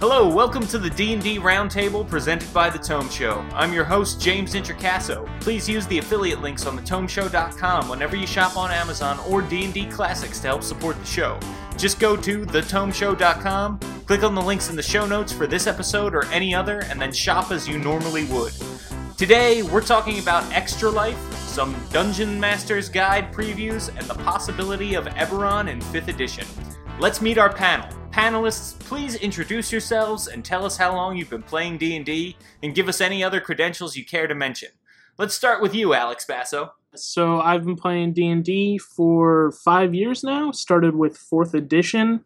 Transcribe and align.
Hello, 0.00 0.26
welcome 0.26 0.66
to 0.68 0.78
the 0.78 0.88
D&D 0.88 1.40
Roundtable 1.40 2.08
presented 2.08 2.50
by 2.54 2.70
The 2.70 2.78
Tome 2.78 3.10
Show. 3.10 3.44
I'm 3.52 3.70
your 3.70 3.84
host, 3.84 4.18
James 4.18 4.54
Introcasso. 4.54 5.28
Please 5.42 5.68
use 5.68 5.86
the 5.88 5.98
affiliate 5.98 6.40
links 6.40 6.64
on 6.64 6.78
thetomeshow.com 6.78 7.86
whenever 7.86 8.16
you 8.16 8.26
shop 8.26 8.56
on 8.56 8.70
Amazon 8.70 9.18
or 9.28 9.42
D&D 9.42 9.84
Classics 9.90 10.40
to 10.40 10.46
help 10.46 10.62
support 10.62 10.98
the 10.98 11.04
show. 11.04 11.38
Just 11.76 12.00
go 12.00 12.16
to 12.16 12.46
thetomeshow.com, 12.46 13.78
click 14.06 14.22
on 14.22 14.34
the 14.34 14.40
links 14.40 14.70
in 14.70 14.76
the 14.76 14.82
show 14.82 15.04
notes 15.04 15.34
for 15.34 15.46
this 15.46 15.66
episode 15.66 16.14
or 16.14 16.24
any 16.28 16.54
other, 16.54 16.80
and 16.84 16.98
then 16.98 17.12
shop 17.12 17.50
as 17.50 17.68
you 17.68 17.78
normally 17.78 18.24
would. 18.24 18.54
Today, 19.18 19.62
we're 19.62 19.82
talking 19.82 20.18
about 20.18 20.50
Extra 20.50 20.88
Life, 20.88 21.20
some 21.34 21.76
Dungeon 21.92 22.40
Master's 22.40 22.88
Guide 22.88 23.34
previews, 23.34 23.94
and 23.94 24.06
the 24.06 24.14
possibility 24.14 24.94
of 24.94 25.04
Eberron 25.08 25.68
in 25.70 25.78
5th 25.78 26.08
edition. 26.08 26.46
Let's 26.98 27.20
meet 27.20 27.36
our 27.36 27.52
panel. 27.52 27.99
Panelists, 28.10 28.76
please 28.80 29.14
introduce 29.14 29.70
yourselves 29.70 30.26
and 30.26 30.44
tell 30.44 30.64
us 30.64 30.76
how 30.76 30.94
long 30.94 31.16
you've 31.16 31.30
been 31.30 31.42
playing 31.42 31.78
D&D 31.78 32.36
and 32.62 32.74
give 32.74 32.88
us 32.88 33.00
any 33.00 33.22
other 33.22 33.40
credentials 33.40 33.96
you 33.96 34.04
care 34.04 34.26
to 34.26 34.34
mention. 34.34 34.70
Let's 35.16 35.34
start 35.34 35.62
with 35.62 35.74
you, 35.74 35.94
Alex 35.94 36.24
Basso. 36.24 36.72
So 36.96 37.40
I've 37.40 37.64
been 37.64 37.76
playing 37.76 38.14
D 38.14 38.26
and 38.28 38.44
D 38.44 38.78
for 38.78 39.52
five 39.52 39.94
years 39.94 40.24
now. 40.24 40.50
Started 40.50 40.96
with 40.96 41.16
fourth 41.16 41.54
edition. 41.54 42.24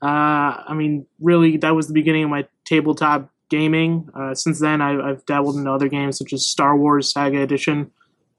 Uh, 0.00 0.64
I 0.66 0.74
mean, 0.74 1.06
really, 1.20 1.58
that 1.58 1.74
was 1.74 1.88
the 1.88 1.94
beginning 1.94 2.24
of 2.24 2.30
my 2.30 2.46
tabletop 2.64 3.30
gaming. 3.50 4.08
Uh, 4.14 4.34
since 4.34 4.60
then, 4.60 4.80
I, 4.80 5.10
I've 5.10 5.26
dabbled 5.26 5.56
in 5.56 5.66
other 5.66 5.88
games 5.88 6.16
such 6.16 6.32
as 6.32 6.46
Star 6.46 6.76
Wars 6.76 7.10
Saga 7.10 7.40
Edition, 7.42 7.90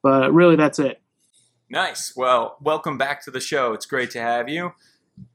but 0.02 0.34
really, 0.34 0.56
that's 0.56 0.80
it. 0.80 1.02
Nice. 1.70 2.16
Well, 2.16 2.58
welcome 2.62 2.98
back 2.98 3.24
to 3.26 3.32
the 3.32 3.42
show. 3.42 3.74
It's 3.74 3.86
great 3.86 4.10
to 4.12 4.22
have 4.22 4.50
you. 4.50 4.74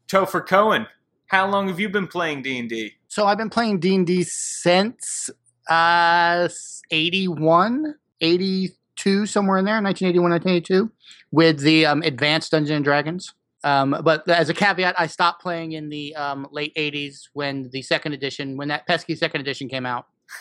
Topher 0.08 0.44
Cohen, 0.44 0.86
how 1.26 1.48
long 1.48 1.68
have 1.68 1.80
you 1.80 1.88
been 1.88 2.06
playing 2.06 2.42
D&D? 2.42 2.92
So 3.08 3.26
I've 3.26 3.38
been 3.38 3.50
playing 3.50 3.80
D&D 3.80 4.22
since 4.24 5.30
uh 5.68 6.48
81, 6.90 7.94
82 8.20 9.26
somewhere 9.26 9.58
in 9.58 9.64
there, 9.64 9.80
1981, 9.80 10.30
1982 10.30 10.92
with 11.32 11.60
the 11.60 11.86
um, 11.86 12.02
Advanced 12.02 12.52
Dungeons 12.52 12.70
and 12.70 12.84
Dragons. 12.84 13.34
Um, 13.64 13.96
but 14.04 14.28
as 14.28 14.50
a 14.50 14.54
caveat, 14.54 14.94
I 14.98 15.06
stopped 15.06 15.42
playing 15.42 15.72
in 15.72 15.88
the 15.88 16.14
um, 16.14 16.46
late 16.52 16.74
80s 16.76 17.28
when 17.32 17.70
the 17.70 17.82
second 17.82 18.12
edition, 18.12 18.56
when 18.56 18.68
that 18.68 18.86
pesky 18.86 19.16
second 19.16 19.40
edition 19.40 19.68
came 19.68 19.86
out. 19.86 20.06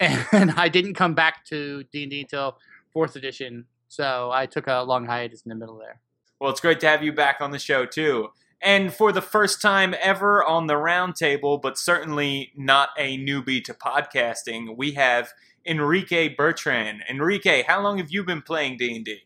and 0.00 0.52
I 0.52 0.68
didn't 0.68 0.94
come 0.94 1.14
back 1.14 1.44
to 1.46 1.84
D&D 1.84 2.20
until 2.20 2.58
fourth 2.92 3.16
edition. 3.16 3.64
So 3.88 4.30
I 4.32 4.46
took 4.46 4.66
a 4.66 4.82
long 4.82 5.06
hiatus 5.06 5.42
in 5.42 5.48
the 5.48 5.54
middle 5.54 5.78
there. 5.78 6.00
Well, 6.38 6.50
it's 6.50 6.60
great 6.60 6.80
to 6.80 6.88
have 6.88 7.02
you 7.02 7.12
back 7.12 7.40
on 7.40 7.50
the 7.50 7.58
show, 7.58 7.86
too. 7.86 8.28
And 8.64 8.92
for 8.92 9.12
the 9.12 9.20
first 9.20 9.60
time 9.60 9.94
ever 10.00 10.42
on 10.42 10.66
the 10.66 10.74
roundtable, 10.74 11.60
but 11.60 11.76
certainly 11.76 12.50
not 12.56 12.88
a 12.96 13.18
newbie 13.18 13.62
to 13.64 13.74
podcasting, 13.74 14.76
we 14.76 14.92
have 14.92 15.32
Enrique 15.66 16.34
Bertrand. 16.34 17.04
Enrique, 17.08 17.62
how 17.62 17.82
long 17.82 17.98
have 17.98 18.10
you 18.10 18.24
been 18.24 18.40
playing 18.42 18.78
D&D? 18.78 19.20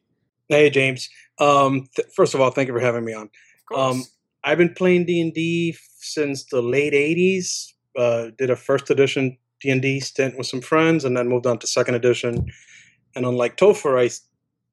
Hey 0.49 0.71
James. 0.71 1.11
Um, 1.39 1.89
th- 1.95 2.09
first 2.09 2.35
of 2.35 2.41
all, 2.41 2.51
thank 2.51 2.69
you 2.69 2.75
for 2.75 2.81
having 2.81 3.05
me 3.05 3.13
on. 3.13 3.25
Of 3.25 3.31
course. 3.69 3.81
Um, 3.81 4.05
I've 4.45 4.59
been 4.59 4.73
playing 4.73 5.05
D 5.05 5.21
and 5.21 5.35
D 5.35 5.77
since 5.99 6.45
the 6.45 6.63
late 6.63 6.95
'80s. 6.95 7.73
Uh, 7.97 8.31
did 8.39 8.49
a 8.49 8.57
first 8.57 8.89
edition 8.91 9.37
D 9.61 9.71
and 9.71 9.83
D 9.83 10.01
stint 10.01 10.39
with 10.39 10.47
some 10.47 10.63
friends, 10.63 11.05
and 11.05 11.17
then 11.17 11.29
moved 11.29 11.47
on 11.47 11.59
to 11.59 11.67
second 11.67 11.97
edition. 11.97 12.47
And 13.15 13.27
unlike 13.27 13.59
Topher, 13.59 14.01
I 14.03 14.11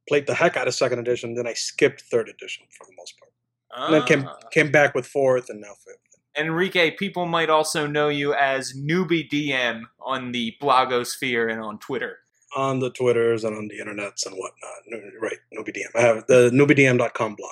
played 0.07 0.27
the 0.27 0.35
heck 0.35 0.55
out 0.55 0.67
of 0.67 0.73
second 0.73 1.00
edition. 1.00 1.35
Then 1.35 1.47
I 1.47 1.53
skipped 1.53 2.02
third 2.02 2.29
edition 2.29 2.66
for 2.69 2.85
the 2.85 2.94
most 2.97 3.19
part, 3.19 3.24
and 3.75 3.93
then 3.93 4.03
came 4.03 4.27
Ah. 4.27 4.37
came 4.51 4.71
back 4.71 4.95
with 4.95 5.05
fourth, 5.07 5.49
and 5.49 5.61
now 5.61 5.73
fifth. 5.85 5.97
Enrique, 6.37 6.91
people 6.91 7.25
might 7.25 7.49
also 7.49 7.87
know 7.87 8.09
you 8.09 8.33
as 8.33 8.73
Newbie 8.73 9.29
DM 9.29 9.83
on 10.01 10.31
the 10.33 10.55
blogosphere 10.61 11.50
and 11.51 11.61
on 11.61 11.79
Twitter. 11.79 12.19
On 12.55 12.79
the 12.79 12.89
Twitters 12.89 13.44
and 13.44 13.55
on 13.55 13.67
the 13.69 13.79
internets 13.79 14.25
and 14.25 14.35
whatnot. 14.35 15.11
Right, 15.22 15.38
Newbie 15.57 15.73
DM. 15.75 15.89
I 15.95 16.01
have 16.01 16.27
the 16.27 16.50
newbiedm.com 16.51 17.35
blog. 17.35 17.51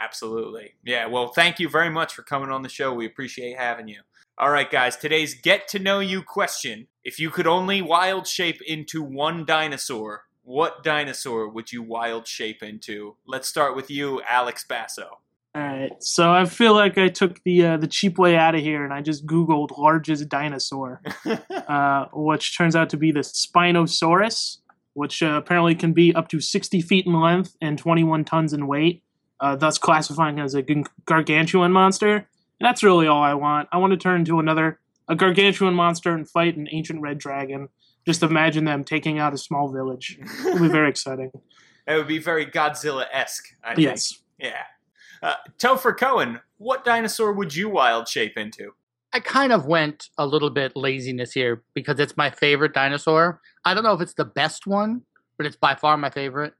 Absolutely. 0.00 0.74
Yeah, 0.84 1.06
well, 1.06 1.28
thank 1.28 1.60
you 1.60 1.68
very 1.68 1.90
much 1.90 2.14
for 2.14 2.22
coming 2.22 2.50
on 2.50 2.62
the 2.62 2.68
show. 2.68 2.92
We 2.94 3.06
appreciate 3.06 3.56
having 3.58 3.88
you. 3.88 4.00
All 4.38 4.50
right, 4.50 4.70
guys, 4.70 4.96
today's 4.96 5.34
get 5.34 5.68
to 5.68 5.78
know 5.78 6.00
you 6.00 6.22
question. 6.22 6.88
If 7.04 7.20
you 7.20 7.30
could 7.30 7.46
only 7.46 7.82
wild 7.82 8.26
shape 8.26 8.60
into 8.62 9.02
one 9.02 9.44
dinosaur, 9.44 10.24
what 10.42 10.82
dinosaur 10.82 11.48
would 11.48 11.70
you 11.70 11.82
wild 11.82 12.26
shape 12.26 12.62
into? 12.62 13.16
Let's 13.26 13.46
start 13.48 13.76
with 13.76 13.90
you, 13.90 14.22
Alex 14.28 14.64
Basso. 14.64 15.18
All 15.54 15.60
right, 15.60 15.92
so 16.02 16.32
I 16.32 16.46
feel 16.46 16.72
like 16.72 16.96
I 16.96 17.08
took 17.08 17.42
the 17.42 17.66
uh, 17.66 17.76
the 17.76 17.86
cheap 17.86 18.16
way 18.16 18.36
out 18.36 18.54
of 18.54 18.62
here, 18.62 18.84
and 18.84 18.92
I 18.92 19.02
just 19.02 19.26
Googled 19.26 19.76
largest 19.76 20.28
dinosaur, 20.30 21.02
uh, 21.68 22.06
which 22.12 22.56
turns 22.56 22.74
out 22.74 22.88
to 22.90 22.96
be 22.96 23.12
the 23.12 23.20
Spinosaurus, 23.20 24.58
which 24.94 25.22
uh, 25.22 25.34
apparently 25.36 25.74
can 25.74 25.92
be 25.92 26.14
up 26.14 26.28
to 26.28 26.40
60 26.40 26.80
feet 26.80 27.04
in 27.04 27.12
length 27.12 27.54
and 27.60 27.78
21 27.78 28.24
tons 28.24 28.54
in 28.54 28.66
weight, 28.66 29.02
uh, 29.40 29.54
thus 29.54 29.76
classifying 29.76 30.40
as 30.40 30.54
a 30.54 30.62
g- 30.62 30.84
gargantuan 31.04 31.70
monster. 31.70 32.14
And 32.14 32.26
that's 32.66 32.82
really 32.82 33.06
all 33.06 33.22
I 33.22 33.34
want. 33.34 33.68
I 33.72 33.76
want 33.76 33.90
to 33.90 33.98
turn 33.98 34.20
into 34.20 34.38
another 34.38 34.80
a 35.08 35.14
gargantuan 35.14 35.74
monster 35.74 36.14
and 36.14 36.26
fight 36.28 36.56
an 36.56 36.68
ancient 36.70 37.02
red 37.02 37.18
dragon. 37.18 37.68
Just 38.06 38.22
imagine 38.22 38.64
them 38.64 38.84
taking 38.84 39.18
out 39.18 39.34
a 39.34 39.38
small 39.38 39.68
village. 39.68 40.18
It'll 40.46 40.60
be 40.60 40.68
very 40.68 40.88
exciting. 40.90 41.30
It 41.86 41.96
would 41.96 42.08
be 42.08 42.18
very 42.18 42.46
Godzilla 42.46 43.06
esque, 43.12 43.54
I 43.62 43.74
think. 43.74 43.84
Yes. 43.84 44.20
Yeah. 44.38 44.62
Uh, 45.22 45.34
Topher 45.58 45.96
Cohen, 45.96 46.40
what 46.58 46.84
dinosaur 46.84 47.32
would 47.32 47.54
you 47.54 47.68
wild 47.68 48.08
shape 48.08 48.36
into? 48.36 48.72
I 49.12 49.20
kind 49.20 49.52
of 49.52 49.66
went 49.66 50.08
a 50.18 50.26
little 50.26 50.50
bit 50.50 50.72
laziness 50.74 51.32
here 51.32 51.62
because 51.74 52.00
it's 52.00 52.16
my 52.16 52.30
favorite 52.30 52.72
dinosaur. 52.72 53.40
I 53.64 53.74
don't 53.74 53.84
know 53.84 53.92
if 53.92 54.00
it's 54.00 54.14
the 54.14 54.24
best 54.24 54.66
one, 54.66 55.02
but 55.36 55.46
it's 55.46 55.56
by 55.56 55.74
far 55.74 55.96
my 55.96 56.10
favorite. 56.10 56.54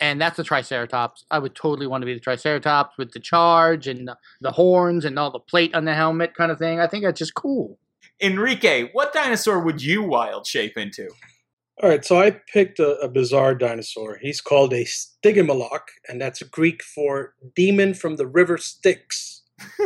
And 0.00 0.20
that's 0.20 0.36
the 0.36 0.44
Triceratops. 0.44 1.24
I 1.30 1.38
would 1.38 1.54
totally 1.54 1.86
want 1.86 2.02
to 2.02 2.06
be 2.06 2.14
the 2.14 2.20
Triceratops 2.20 2.98
with 2.98 3.12
the 3.12 3.20
charge 3.20 3.86
and 3.86 4.08
the, 4.08 4.16
the 4.40 4.52
horns 4.52 5.04
and 5.04 5.18
all 5.18 5.30
the 5.30 5.38
plate 5.38 5.74
on 5.74 5.84
the 5.84 5.94
helmet 5.94 6.34
kind 6.34 6.50
of 6.50 6.58
thing. 6.58 6.80
I 6.80 6.86
think 6.86 7.04
that's 7.04 7.18
just 7.18 7.34
cool. 7.34 7.78
Enrique, 8.20 8.90
what 8.92 9.12
dinosaur 9.12 9.60
would 9.60 9.82
you 9.82 10.02
wild 10.02 10.46
shape 10.46 10.76
into? 10.76 11.08
All 11.80 11.88
right, 11.88 12.04
so 12.04 12.20
I 12.20 12.30
picked 12.52 12.78
a, 12.78 12.98
a 12.98 13.08
bizarre 13.08 13.54
dinosaur. 13.54 14.18
He's 14.20 14.40
called 14.40 14.72
a 14.72 14.84
Stygimoloch, 14.84 15.88
and 16.08 16.20
that's 16.20 16.42
Greek 16.42 16.82
for 16.82 17.34
demon 17.56 17.94
from 17.94 18.16
the 18.16 18.26
river 18.26 18.58
Styx. 18.58 19.42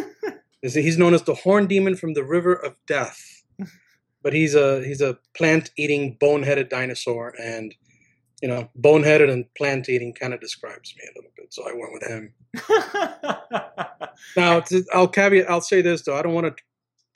He's 0.63 0.99
known 0.99 1.15
as 1.15 1.23
the 1.23 1.35
horn 1.35 1.67
demon 1.67 1.95
from 1.97 2.15
the 2.15 2.25
river 2.25 2.53
of 2.53 2.75
death. 2.89 3.45
But 4.23 4.33
he's 4.33 4.57
a 4.57 4.83
he's 4.85 5.01
a 5.01 5.19
plant-eating, 5.37 6.17
bone-headed 6.19 6.69
dinosaur, 6.69 7.33
and 7.41 7.73
you 8.43 8.49
know, 8.49 8.69
bone-headed 8.75 9.31
and 9.31 9.45
plant-eating 9.55 10.15
kind 10.15 10.35
of 10.35 10.41
describes 10.41 10.93
me 10.97 11.05
a 11.05 11.17
little 11.17 11.31
bit. 11.37 11.55
So 11.55 11.63
I 11.63 11.73
went 11.73 11.93
with 11.93 12.03
him. 12.09 12.33
Now, 14.37 14.63
I'll 14.93 15.09
caveat. 15.09 15.49
I'll 15.51 15.61
say 15.61 15.83
this 15.83 16.03
though: 16.03 16.17
I 16.17 16.23
don't 16.23 16.35
want 16.35 16.57
to 16.57 16.63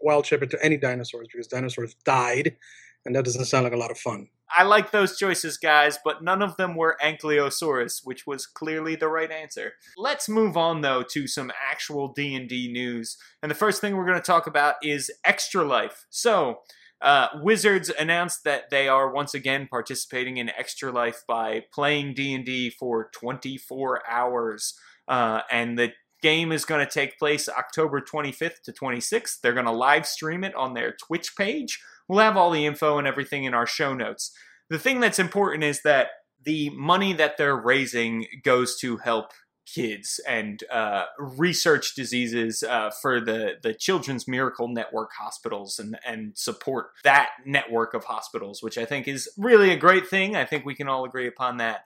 wild 0.00 0.26
shape 0.26 0.48
to 0.48 0.64
any 0.64 0.76
dinosaurs 0.76 1.28
because 1.32 1.46
dinosaurs 1.46 1.94
died, 2.04 2.56
and 3.04 3.14
that 3.14 3.24
doesn't 3.24 3.44
sound 3.46 3.64
like 3.64 3.72
a 3.72 3.78
lot 3.78 3.90
of 3.90 3.98
fun. 3.98 4.28
I 4.56 4.64
like 4.64 4.90
those 4.90 5.18
choices, 5.18 5.56
guys, 5.56 5.98
but 6.04 6.22
none 6.22 6.42
of 6.42 6.56
them 6.56 6.74
were 6.76 6.96
Ankylosaurus, 7.02 8.00
which 8.04 8.26
was 8.26 8.46
clearly 8.46 8.96
the 8.96 9.08
right 9.08 9.30
answer. 9.30 9.72
Let's 9.96 10.28
move 10.28 10.56
on 10.56 10.80
though 10.80 11.02
to 11.10 11.26
some 11.26 11.52
actual 11.70 12.12
D&D 12.12 12.72
news. 12.72 13.16
And 13.42 13.50
the 13.50 13.56
first 13.56 13.80
thing 13.80 13.96
we're 13.96 14.06
going 14.06 14.18
to 14.18 14.22
talk 14.22 14.46
about 14.46 14.76
is 14.82 15.10
Extra 15.24 15.64
Life. 15.64 16.06
So, 16.10 16.60
uh, 17.00 17.28
Wizards 17.42 17.90
announced 17.98 18.44
that 18.44 18.68
they 18.70 18.86
are 18.86 19.10
once 19.10 19.32
again 19.32 19.66
participating 19.70 20.36
in 20.36 20.50
Extra 20.50 20.92
Life 20.92 21.22
by 21.26 21.64
playing 21.72 22.14
D&D 22.14 22.70
for 22.70 23.10
24 23.14 24.02
hours. 24.08 24.74
Uh, 25.08 25.40
and 25.50 25.78
the 25.78 25.92
game 26.22 26.52
is 26.52 26.64
going 26.64 26.84
to 26.84 26.92
take 26.92 27.18
place 27.18 27.48
October 27.48 28.00
25th 28.00 28.62
to 28.64 28.72
26th. 28.72 29.40
They're 29.40 29.54
going 29.54 29.66
to 29.66 29.72
live 29.72 30.06
stream 30.06 30.44
it 30.44 30.54
on 30.54 30.74
their 30.74 30.92
Twitch 30.92 31.36
page. 31.36 31.80
We'll 32.10 32.18
have 32.18 32.36
all 32.36 32.50
the 32.50 32.66
info 32.66 32.98
and 32.98 33.06
everything 33.06 33.44
in 33.44 33.54
our 33.54 33.68
show 33.68 33.94
notes. 33.94 34.32
The 34.68 34.80
thing 34.80 34.98
that's 34.98 35.20
important 35.20 35.62
is 35.62 35.82
that 35.82 36.08
the 36.44 36.70
money 36.70 37.12
that 37.12 37.36
they're 37.36 37.56
raising 37.56 38.26
goes 38.42 38.76
to 38.80 38.96
help 38.96 39.30
kids 39.64 40.18
and 40.26 40.64
uh, 40.72 41.04
research 41.20 41.94
diseases 41.94 42.64
uh, 42.64 42.90
for 42.90 43.20
the, 43.20 43.52
the 43.62 43.72
Children's 43.72 44.26
Miracle 44.26 44.66
Network 44.66 45.10
hospitals 45.16 45.78
and, 45.78 46.00
and 46.04 46.36
support 46.36 46.86
that 47.04 47.28
network 47.46 47.94
of 47.94 48.02
hospitals, 48.02 48.60
which 48.60 48.76
I 48.76 48.86
think 48.86 49.06
is 49.06 49.28
really 49.38 49.70
a 49.70 49.76
great 49.76 50.08
thing. 50.08 50.34
I 50.34 50.44
think 50.44 50.64
we 50.64 50.74
can 50.74 50.88
all 50.88 51.04
agree 51.04 51.28
upon 51.28 51.58
that 51.58 51.84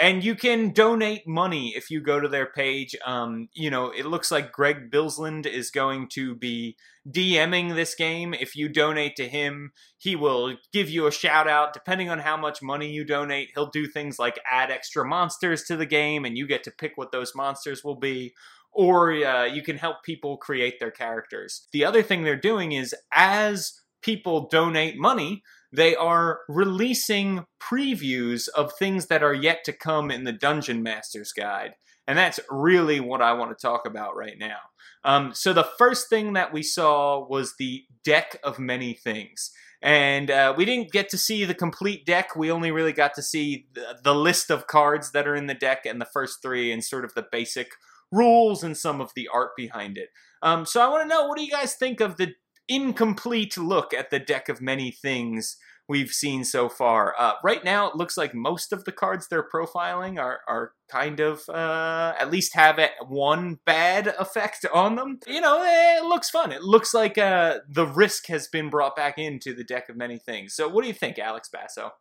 and 0.00 0.24
you 0.24 0.34
can 0.34 0.72
donate 0.72 1.26
money 1.26 1.74
if 1.76 1.90
you 1.90 2.00
go 2.00 2.20
to 2.20 2.28
their 2.28 2.46
page. 2.46 2.96
Um, 3.04 3.48
you 3.52 3.70
know, 3.70 3.90
it 3.90 4.06
looks 4.06 4.30
like 4.30 4.52
Greg 4.52 4.90
Bilsland 4.90 5.46
is 5.46 5.70
going 5.70 6.08
to 6.10 6.34
be 6.34 6.76
DMing 7.10 7.74
this 7.74 7.94
game. 7.94 8.32
If 8.34 8.54
you 8.56 8.68
donate 8.68 9.16
to 9.16 9.28
him, 9.28 9.72
he 9.98 10.14
will 10.16 10.56
give 10.72 10.88
you 10.88 11.06
a 11.06 11.12
shout 11.12 11.48
out. 11.48 11.72
Depending 11.72 12.10
on 12.10 12.20
how 12.20 12.36
much 12.36 12.62
money 12.62 12.90
you 12.90 13.04
donate, 13.04 13.50
he'll 13.54 13.70
do 13.70 13.86
things 13.86 14.18
like 14.18 14.38
add 14.50 14.70
extra 14.70 15.04
monsters 15.04 15.64
to 15.64 15.76
the 15.76 15.86
game, 15.86 16.24
and 16.24 16.38
you 16.38 16.46
get 16.46 16.64
to 16.64 16.70
pick 16.70 16.92
what 16.96 17.12
those 17.12 17.34
monsters 17.34 17.82
will 17.84 17.96
be. 17.96 18.34
or 18.72 19.12
uh, 19.12 19.44
you 19.44 19.62
can 19.62 19.76
help 19.76 20.02
people 20.02 20.36
create 20.36 20.80
their 20.80 20.90
characters. 20.90 21.68
The 21.72 21.84
other 21.84 22.02
thing 22.02 22.22
they're 22.22 22.36
doing 22.36 22.72
is 22.72 22.94
as 23.12 23.81
people 24.02 24.48
donate 24.48 24.98
money, 24.98 25.42
they 25.72 25.96
are 25.96 26.40
releasing 26.48 27.46
previews 27.60 28.48
of 28.50 28.72
things 28.78 29.06
that 29.06 29.22
are 29.22 29.34
yet 29.34 29.64
to 29.64 29.72
come 29.72 30.10
in 30.10 30.24
the 30.24 30.32
Dungeon 30.32 30.82
Master's 30.82 31.32
Guide. 31.32 31.74
And 32.06 32.18
that's 32.18 32.40
really 32.50 33.00
what 33.00 33.22
I 33.22 33.32
want 33.32 33.56
to 33.56 33.66
talk 33.66 33.86
about 33.86 34.16
right 34.16 34.38
now. 34.38 34.58
Um, 35.04 35.32
so, 35.34 35.52
the 35.52 35.68
first 35.78 36.08
thing 36.08 36.32
that 36.32 36.52
we 36.52 36.62
saw 36.62 37.26
was 37.26 37.54
the 37.58 37.84
deck 38.04 38.38
of 38.42 38.58
many 38.58 38.92
things. 38.92 39.52
And 39.80 40.30
uh, 40.30 40.54
we 40.56 40.64
didn't 40.64 40.92
get 40.92 41.08
to 41.10 41.18
see 41.18 41.44
the 41.44 41.54
complete 41.54 42.06
deck. 42.06 42.36
We 42.36 42.52
only 42.52 42.70
really 42.70 42.92
got 42.92 43.14
to 43.14 43.22
see 43.22 43.66
the, 43.74 43.98
the 44.02 44.14
list 44.14 44.50
of 44.50 44.68
cards 44.68 45.10
that 45.10 45.26
are 45.26 45.34
in 45.34 45.46
the 45.46 45.54
deck 45.54 45.84
and 45.84 46.00
the 46.00 46.06
first 46.06 46.40
three 46.40 46.70
and 46.70 46.84
sort 46.84 47.04
of 47.04 47.14
the 47.14 47.26
basic 47.30 47.72
rules 48.12 48.62
and 48.62 48.76
some 48.76 49.00
of 49.00 49.12
the 49.16 49.28
art 49.32 49.56
behind 49.56 49.98
it. 49.98 50.10
Um, 50.42 50.66
so 50.66 50.80
I 50.80 50.88
want 50.88 51.02
to 51.02 51.08
know 51.08 51.26
what 51.26 51.38
do 51.38 51.44
you 51.44 51.50
guys 51.50 51.74
think 51.74 52.00
of 52.00 52.16
the 52.16 52.34
incomplete 52.74 53.56
look 53.56 53.92
at 53.92 54.10
the 54.10 54.18
deck 54.18 54.48
of 54.48 54.60
many 54.60 54.90
things 54.90 55.56
we've 55.88 56.10
seen 56.10 56.44
so 56.44 56.68
far. 56.68 57.14
Uh, 57.18 57.32
right 57.42 57.64
now, 57.64 57.88
it 57.88 57.96
looks 57.96 58.16
like 58.16 58.34
most 58.34 58.72
of 58.72 58.84
the 58.84 58.92
cards 58.92 59.28
they're 59.28 59.46
profiling 59.46 60.18
are, 60.18 60.40
are 60.48 60.72
kind 60.90 61.20
of 61.20 61.42
uh, 61.48 62.14
at 62.18 62.30
least 62.30 62.54
have 62.54 62.80
one 63.06 63.58
bad 63.66 64.06
effect 64.18 64.64
on 64.74 64.96
them. 64.96 65.18
You 65.26 65.40
know, 65.40 65.60
eh, 65.62 65.98
it 65.98 66.04
looks 66.04 66.30
fun. 66.30 66.52
It 66.52 66.62
looks 66.62 66.94
like 66.94 67.18
uh, 67.18 67.58
the 67.68 67.86
risk 67.86 68.26
has 68.28 68.48
been 68.48 68.70
brought 68.70 68.96
back 68.96 69.18
into 69.18 69.54
the 69.54 69.64
deck 69.64 69.88
of 69.88 69.96
many 69.96 70.18
things. 70.18 70.54
So, 70.54 70.68
what 70.68 70.82
do 70.82 70.88
you 70.88 70.94
think, 70.94 71.18
Alex 71.18 71.48
Basso? 71.52 71.92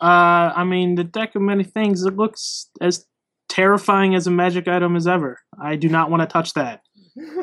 Uh, 0.00 0.52
I 0.56 0.64
mean, 0.64 0.94
the 0.94 1.04
deck 1.04 1.34
of 1.34 1.42
many 1.42 1.64
things. 1.64 2.04
It 2.04 2.16
looks 2.16 2.70
as 2.80 3.06
terrifying 3.48 4.14
as 4.14 4.26
a 4.26 4.30
magic 4.30 4.68
item 4.68 4.96
as 4.96 5.06
ever. 5.06 5.38
I 5.60 5.76
do 5.76 5.88
not 5.88 6.10
want 6.10 6.22
to 6.22 6.26
touch 6.26 6.54
that. 6.54 6.82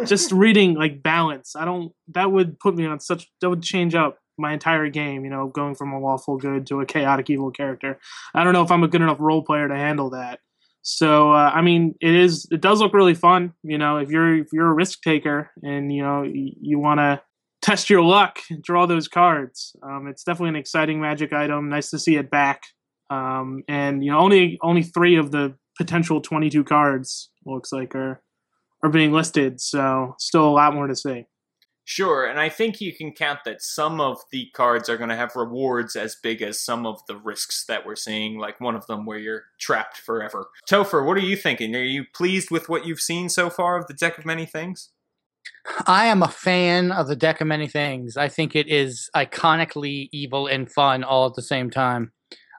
Just 0.06 0.32
reading 0.32 0.76
like 0.76 1.04
balance, 1.04 1.56
I 1.56 1.66
don't. 1.66 1.92
That 2.10 2.32
would 2.32 2.60
put 2.60 2.76
me 2.76 2.86
on 2.86 3.00
such. 3.00 3.30
That 3.42 3.50
would 3.50 3.64
change 3.64 3.96
up 3.96 4.20
my 4.38 4.54
entire 4.54 4.90
game. 4.90 5.24
You 5.24 5.30
know, 5.30 5.48
going 5.48 5.76
from 5.76 5.92
a 5.92 6.00
lawful 6.00 6.38
good 6.38 6.68
to 6.68 6.82
a 6.82 6.86
chaotic 6.86 7.30
evil 7.30 7.52
character. 7.52 8.00
I 8.34 8.44
don't 8.44 8.54
know 8.54 8.64
if 8.64 8.72
I'm 8.72 8.84
a 8.84 8.88
good 8.88 9.02
enough 9.02 9.18
role 9.20 9.44
player 9.44 9.68
to 9.68 9.76
handle 9.76 10.10
that. 10.12 10.40
So 10.82 11.32
uh, 11.32 11.52
I 11.54 11.62
mean, 11.62 11.96
it 12.00 12.16
is. 12.16 12.48
It 12.52 12.62
does 12.62 12.80
look 12.80 12.94
really 12.94 13.14
fun. 13.14 13.54
You 13.64 13.78
know, 13.78 13.98
if 13.98 14.10
you're 14.10 14.38
if 14.38 14.54
you're 14.54 14.70
a 14.70 14.74
risk 14.74 15.02
taker 15.02 15.52
and 15.62 15.92
you 15.92 16.02
know 16.02 16.24
you, 16.24 16.54
you 16.62 16.80
want 16.80 17.00
to 17.00 17.22
test 17.62 17.90
your 17.90 18.02
luck, 18.02 18.40
draw 18.62 18.86
those 18.86 19.08
cards. 19.08 19.76
Um, 19.84 20.08
it's 20.08 20.24
definitely 20.24 20.50
an 20.50 20.56
exciting 20.56 21.02
magic 21.02 21.34
item. 21.34 21.70
Nice 21.70 21.90
to 21.90 22.00
see 22.00 22.16
it 22.16 22.30
back. 22.30 22.64
Um, 23.10 23.64
and 23.68 24.04
you 24.04 24.12
know, 24.12 24.20
only 24.20 24.58
only 24.62 24.84
three 24.84 25.18
of 25.18 25.32
the 25.32 25.56
potential 25.78 26.22
22 26.22 26.64
cards 26.64 27.30
looks 27.46 27.72
like 27.72 27.94
are 27.96 28.22
are 28.84 28.90
being 28.90 29.12
listed. 29.12 29.60
So 29.62 30.16
still 30.20 30.48
a 30.48 30.52
lot 30.52 30.74
more 30.74 30.88
to 30.88 30.96
see. 30.96 31.26
Sure, 31.90 32.26
and 32.26 32.38
I 32.38 32.50
think 32.50 32.82
you 32.82 32.94
can 32.94 33.14
count 33.14 33.40
that 33.46 33.62
some 33.62 34.02
of 34.02 34.20
the 34.30 34.50
cards 34.54 34.90
are 34.90 34.98
going 34.98 35.10
to 35.10 35.16
have 35.16 35.38
rewards 35.38 35.96
as 35.96 36.18
big 36.22 36.42
as 36.42 36.60
some 36.60 36.86
of 36.86 37.00
the 37.08 37.16
risks 37.16 37.64
that 37.70 37.86
we're 37.86 37.96
seeing, 37.96 38.38
like 38.38 38.60
one 38.60 38.76
of 38.76 38.86
them 38.88 39.06
where 39.06 39.18
you're 39.18 39.46
trapped 39.58 39.96
forever. 39.96 40.50
Topher, 40.70 41.06
what 41.06 41.16
are 41.16 41.22
you 41.22 41.38
thinking? 41.38 41.74
Are 41.78 41.82
you 41.82 42.04
pleased 42.14 42.52
with 42.52 42.68
what 42.68 42.86
you've 42.86 43.00
seen 43.00 43.30
so 43.30 43.50
far 43.50 43.78
of 43.78 43.88
the 43.88 43.94
Deck 43.94 44.18
of 44.18 44.26
Many 44.26 44.46
Things? 44.46 44.90
I 45.86 46.08
am 46.08 46.24
a 46.24 46.28
fan 46.28 46.92
of 46.92 47.08
the 47.08 47.16
Deck 47.16 47.40
of 47.40 47.48
Many 47.48 47.70
Things. 47.70 48.18
I 48.18 48.28
think 48.28 48.54
it 48.54 48.68
is 48.68 49.10
iconically 49.16 50.10
evil 50.12 50.46
and 50.46 50.70
fun 50.70 51.06
all 51.06 51.26
at 51.28 51.36
the 51.36 51.42
same 51.42 51.70
time. 51.70 52.12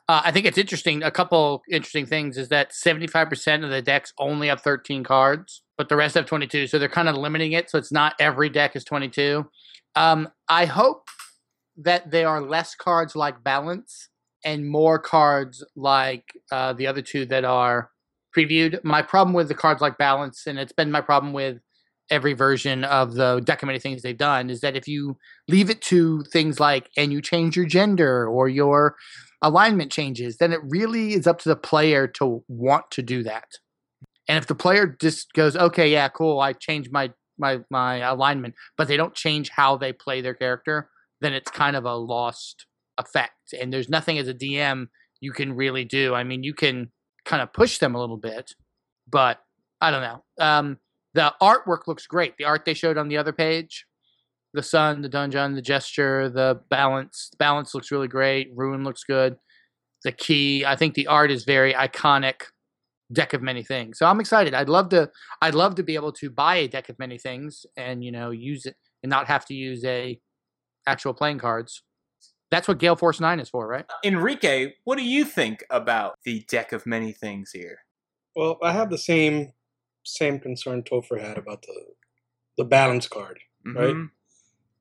Uh, 0.08 0.22
I 0.24 0.30
think 0.30 0.46
it's 0.46 0.56
interesting. 0.56 1.02
A 1.02 1.10
couple 1.10 1.62
interesting 1.70 2.06
things 2.06 2.38
is 2.38 2.48
that 2.48 2.72
75% 2.72 3.62
of 3.62 3.68
the 3.68 3.82
decks 3.82 4.14
only 4.18 4.48
have 4.48 4.62
13 4.62 5.04
cards, 5.04 5.60
but 5.78 5.88
the 5.88 5.96
rest 5.96 6.16
have 6.16 6.26
22. 6.26 6.66
So 6.66 6.78
they're 6.78 6.88
kind 6.88 7.08
of 7.08 7.16
limiting 7.16 7.52
it. 7.52 7.70
So 7.70 7.78
it's 7.78 7.92
not 7.92 8.14
every 8.18 8.50
deck 8.50 8.76
is 8.76 8.84
22. 8.84 9.48
Um, 9.94 10.28
I 10.48 10.66
hope 10.66 11.08
that 11.78 12.10
there 12.10 12.28
are 12.28 12.42
less 12.42 12.74
cards 12.74 13.14
like 13.14 13.42
Balance 13.44 14.08
and 14.44 14.68
more 14.68 14.98
cards 14.98 15.64
like 15.76 16.24
uh, 16.50 16.72
the 16.72 16.88
other 16.88 17.00
two 17.00 17.24
that 17.26 17.44
are 17.44 17.90
previewed. 18.36 18.82
My 18.84 19.02
problem 19.02 19.34
with 19.34 19.48
the 19.48 19.54
cards 19.54 19.80
like 19.80 19.96
Balance, 19.96 20.46
and 20.46 20.58
it's 20.58 20.72
been 20.72 20.90
my 20.90 21.00
problem 21.00 21.32
with 21.32 21.58
every 22.10 22.32
version 22.32 22.84
of 22.84 23.14
the 23.14 23.40
deck 23.44 23.62
many 23.62 23.78
things 23.78 24.02
they've 24.02 24.16
done, 24.16 24.50
is 24.50 24.60
that 24.60 24.76
if 24.76 24.88
you 24.88 25.16
leave 25.46 25.70
it 25.70 25.80
to 25.82 26.24
things 26.24 26.58
like, 26.58 26.90
and 26.96 27.12
you 27.12 27.20
change 27.20 27.56
your 27.56 27.66
gender 27.66 28.26
or 28.26 28.48
your 28.48 28.96
alignment 29.42 29.92
changes, 29.92 30.38
then 30.38 30.52
it 30.52 30.60
really 30.64 31.12
is 31.12 31.26
up 31.26 31.38
to 31.40 31.48
the 31.48 31.56
player 31.56 32.08
to 32.08 32.42
want 32.48 32.90
to 32.90 33.02
do 33.02 33.22
that. 33.22 33.58
And 34.28 34.38
if 34.38 34.46
the 34.46 34.54
player 34.54 34.86
just 34.86 35.32
goes, 35.32 35.56
okay, 35.56 35.90
yeah, 35.90 36.08
cool, 36.08 36.40
I 36.40 36.52
changed 36.52 36.92
my 36.92 37.12
my 37.38 37.60
my 37.70 37.96
alignment, 37.98 38.54
but 38.76 38.88
they 38.88 38.96
don't 38.96 39.14
change 39.14 39.50
how 39.50 39.76
they 39.76 39.92
play 39.92 40.20
their 40.20 40.34
character, 40.34 40.90
then 41.20 41.32
it's 41.32 41.50
kind 41.50 41.76
of 41.76 41.84
a 41.84 41.94
lost 41.94 42.66
effect. 42.98 43.54
And 43.58 43.72
there's 43.72 43.88
nothing 43.88 44.18
as 44.18 44.28
a 44.28 44.34
DM 44.34 44.88
you 45.20 45.32
can 45.32 45.54
really 45.54 45.84
do. 45.84 46.14
I 46.14 46.24
mean, 46.24 46.42
you 46.42 46.54
can 46.54 46.90
kind 47.24 47.42
of 47.42 47.52
push 47.52 47.78
them 47.78 47.94
a 47.94 48.00
little 48.00 48.16
bit, 48.16 48.52
but 49.08 49.40
I 49.80 49.90
don't 49.90 50.02
know. 50.02 50.24
Um, 50.40 50.78
the 51.14 51.32
artwork 51.40 51.86
looks 51.86 52.06
great. 52.06 52.36
The 52.36 52.44
art 52.44 52.64
they 52.64 52.74
showed 52.74 52.98
on 52.98 53.08
the 53.08 53.16
other 53.16 53.32
page 53.32 53.86
the 54.54 54.62
sun, 54.62 55.02
the 55.02 55.08
dungeon, 55.08 55.54
the 55.54 55.62
jester, 55.62 56.28
the 56.30 56.60
balance. 56.70 57.28
The 57.30 57.36
balance 57.36 57.74
looks 57.74 57.90
really 57.90 58.08
great. 58.08 58.50
Ruin 58.54 58.82
looks 58.82 59.04
good. 59.04 59.36
The 60.04 60.12
key, 60.12 60.64
I 60.64 60.74
think 60.76 60.94
the 60.94 61.06
art 61.06 61.30
is 61.30 61.44
very 61.44 61.74
iconic. 61.74 62.42
Deck 63.12 63.32
of 63.32 63.42
many 63.42 63.62
things. 63.62 63.98
So 63.98 64.06
I'm 64.06 64.20
excited. 64.20 64.52
I'd 64.54 64.68
love 64.68 64.90
to. 64.90 65.10
I'd 65.40 65.54
love 65.54 65.74
to 65.76 65.82
be 65.82 65.94
able 65.94 66.12
to 66.12 66.28
buy 66.28 66.56
a 66.56 66.68
deck 66.68 66.88
of 66.88 66.98
many 66.98 67.16
things 67.16 67.64
and 67.76 68.04
you 68.04 68.12
know 68.12 68.30
use 68.30 68.66
it 68.66 68.76
and 69.02 69.08
not 69.08 69.26
have 69.28 69.46
to 69.46 69.54
use 69.54 69.84
a 69.84 70.20
actual 70.86 71.14
playing 71.14 71.38
cards. 71.38 71.82
That's 72.50 72.68
what 72.68 72.78
Gale 72.78 72.96
Force 72.96 73.20
Nine 73.20 73.40
is 73.40 73.48
for, 73.48 73.66
right? 73.66 73.84
Enrique, 74.04 74.72
what 74.84 74.96
do 74.96 75.04
you 75.04 75.24
think 75.24 75.64
about 75.70 76.18
the 76.24 76.44
deck 76.48 76.72
of 76.72 76.86
many 76.86 77.12
things 77.12 77.50
here? 77.52 77.78
Well, 78.36 78.58
I 78.62 78.72
have 78.72 78.90
the 78.90 78.98
same 78.98 79.52
same 80.04 80.38
concern 80.40 80.82
Topher 80.82 81.20
had 81.20 81.38
about 81.38 81.62
the 81.62 81.74
the 82.58 82.64
balance 82.64 83.08
card, 83.08 83.38
mm-hmm. 83.66 83.78
right? 83.78 84.08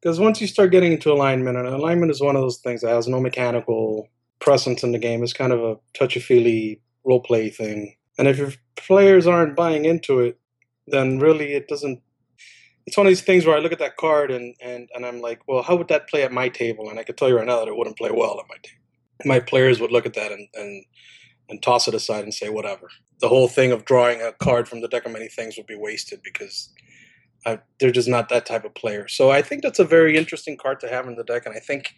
Because 0.01 0.19
once 0.19 0.39
you 0.41 0.47
start 0.47 0.71
getting 0.71 0.94
into 0.94 1.12
alignment, 1.12 1.57
and 1.57 1.68
alignment 1.68 2.12
is 2.12 2.21
one 2.21 2.35
of 2.35 2.41
those 2.41 2.57
things 2.57 2.81
that 2.81 2.89
has 2.89 3.07
no 3.07 3.19
mechanical 3.19 4.09
presence 4.39 4.83
in 4.83 4.91
the 4.91 5.00
game. 5.00 5.23
It's 5.23 5.33
kind 5.33 5.51
of 5.51 5.59
a 5.63 5.77
touchy 5.94 6.19
feely 6.19 6.81
role 7.03 7.21
play 7.21 7.50
thing. 7.50 7.95
And 8.17 8.27
if 8.27 8.37
your 8.37 8.51
players 8.75 9.27
aren't 9.27 9.55
buying 9.55 9.85
into 9.85 10.19
it, 10.19 10.39
then 10.87 11.19
really 11.19 11.53
it 11.53 11.67
doesn't. 11.67 12.01
It's 12.85 12.97
one 12.97 13.06
of 13.06 13.11
these 13.11 13.21
things 13.21 13.45
where 13.45 13.56
I 13.56 13.59
look 13.59 13.73
at 13.73 13.80
that 13.80 13.97
card 13.97 14.31
and, 14.31 14.56
and, 14.61 14.87
and 14.95 15.06
I'm 15.06 15.19
like, 15.19 15.42
well, 15.47 15.61
how 15.61 15.75
would 15.75 15.89
that 15.89 16.07
play 16.07 16.23
at 16.23 16.31
my 16.31 16.47
table? 16.47 16.89
And 16.89 16.97
I 16.97 17.03
could 17.03 17.18
tell 17.18 17.27
you 17.27 17.37
right 17.37 17.45
now 17.45 17.59
that 17.59 17.68
it 17.68 17.75
wouldn't 17.75 17.97
play 17.97 18.11
well 18.11 18.39
at 18.39 18.47
my 18.47 18.56
table. 18.63 18.81
My 19.25 19.39
players 19.42 19.81
would 19.81 19.92
look 19.92 20.06
at 20.06 20.13
that 20.13 20.31
and, 20.31 20.47
and, 20.53 20.85
and 21.49 21.61
toss 21.61 21.89
it 21.89 21.94
aside 21.94 22.23
and 22.23 22.33
say, 22.33 22.47
whatever. 22.47 22.89
The 23.19 23.27
whole 23.27 23.49
thing 23.49 23.73
of 23.73 23.83
drawing 23.83 24.21
a 24.21 24.31
card 24.31 24.69
from 24.69 24.80
the 24.80 24.87
deck 24.87 25.06
of 25.06 25.11
many 25.11 25.27
things 25.27 25.57
would 25.57 25.68
be 25.68 25.75
wasted 25.75 26.21
because 26.23 26.69
uh, 27.45 27.57
they're 27.80 27.92
just 27.92 28.09
not 28.09 28.30
that 28.30 28.45
type 28.45 28.65
of 28.65 28.73
player. 28.75 29.07
So 29.07 29.31
I 29.31 29.42
think 29.42 29.63
that's 29.63 29.80
a 29.80 29.85
very 29.85 30.18
interesting 30.18 30.57
card 30.57 30.80
to 30.81 30.89
have 30.89 31.07
in 31.07 31.15
the 31.15 31.23
deck, 31.23 31.45
and 31.45 31.56
I 31.56 31.59
think, 31.59 31.94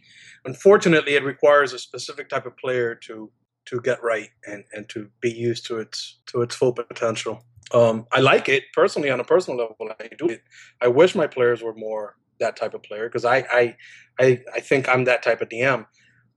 unfortunately, 0.46 1.15
it 1.15 1.24
requires 1.24 1.74
a 1.74 1.79
specific 1.79 2.29
type 2.29 2.46
of 2.46 2.58
player 2.58 2.96
to 3.05 3.32
to 3.70 3.80
get 3.82 4.04
right 4.04 4.30
and, 4.46 4.64
and 4.74 4.90
to 4.90 5.10
be 5.22 5.32
used 5.32 5.66
to 5.68 5.80
its 5.80 6.20
to 6.28 6.42
its 6.42 6.56
full 6.56 6.74
potential. 6.74 7.44
Um, 7.72 8.08
I 8.12 8.20
like 8.20 8.50
it 8.50 8.64
personally 8.74 9.10
on 9.10 9.20
a 9.20 9.24
personal 9.24 9.60
level. 9.60 9.96
I 10.00 10.10
do 10.18 10.28
it. 10.28 10.42
I 10.82 10.88
wish 10.88 11.16
my 11.16 11.28
players 11.28 11.62
were 11.62 11.76
more 11.76 12.16
that 12.40 12.56
type 12.56 12.74
of 12.74 12.84
player 12.84 13.08
because 13.08 13.26
I, 13.26 13.38
I 13.52 13.76
I 14.20 14.42
I 14.56 14.60
think 14.60 14.90
I'm 14.90 15.06
that 15.06 15.24
type 15.24 15.42
of 15.42 15.50
DM. 15.50 15.86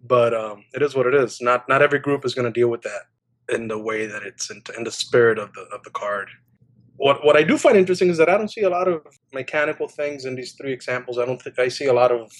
But 0.04 0.34
um, 0.34 0.64
it 0.74 0.82
is 0.82 0.94
what 0.94 1.06
it 1.06 1.14
is. 1.14 1.40
Not 1.40 1.68
not 1.68 1.82
every 1.82 2.00
group 2.00 2.24
is 2.24 2.34
going 2.34 2.52
to 2.52 2.60
deal 2.60 2.68
with 2.68 2.82
that 2.82 3.02
in 3.48 3.68
the 3.68 3.78
way 3.78 4.06
that 4.06 4.22
it's 4.22 4.50
in, 4.50 4.62
in 4.76 4.84
the 4.84 4.90
spirit 4.90 5.38
of 5.38 5.52
the 5.54 5.62
of 5.74 5.82
the 5.84 5.90
card 5.90 6.28
what 7.02 7.24
what 7.24 7.36
I 7.36 7.42
do 7.42 7.58
find 7.58 7.76
interesting 7.76 8.10
is 8.10 8.18
that 8.18 8.28
I 8.28 8.36
don't 8.38 8.50
see 8.50 8.62
a 8.62 8.70
lot 8.70 8.86
of 8.86 9.02
mechanical 9.32 9.88
things 9.88 10.24
in 10.24 10.36
these 10.36 10.52
three 10.52 10.72
examples. 10.72 11.18
I 11.18 11.24
don't 11.24 11.40
think 11.42 11.58
I 11.58 11.68
see 11.68 11.86
a 11.86 11.92
lot 11.92 12.12
of. 12.12 12.30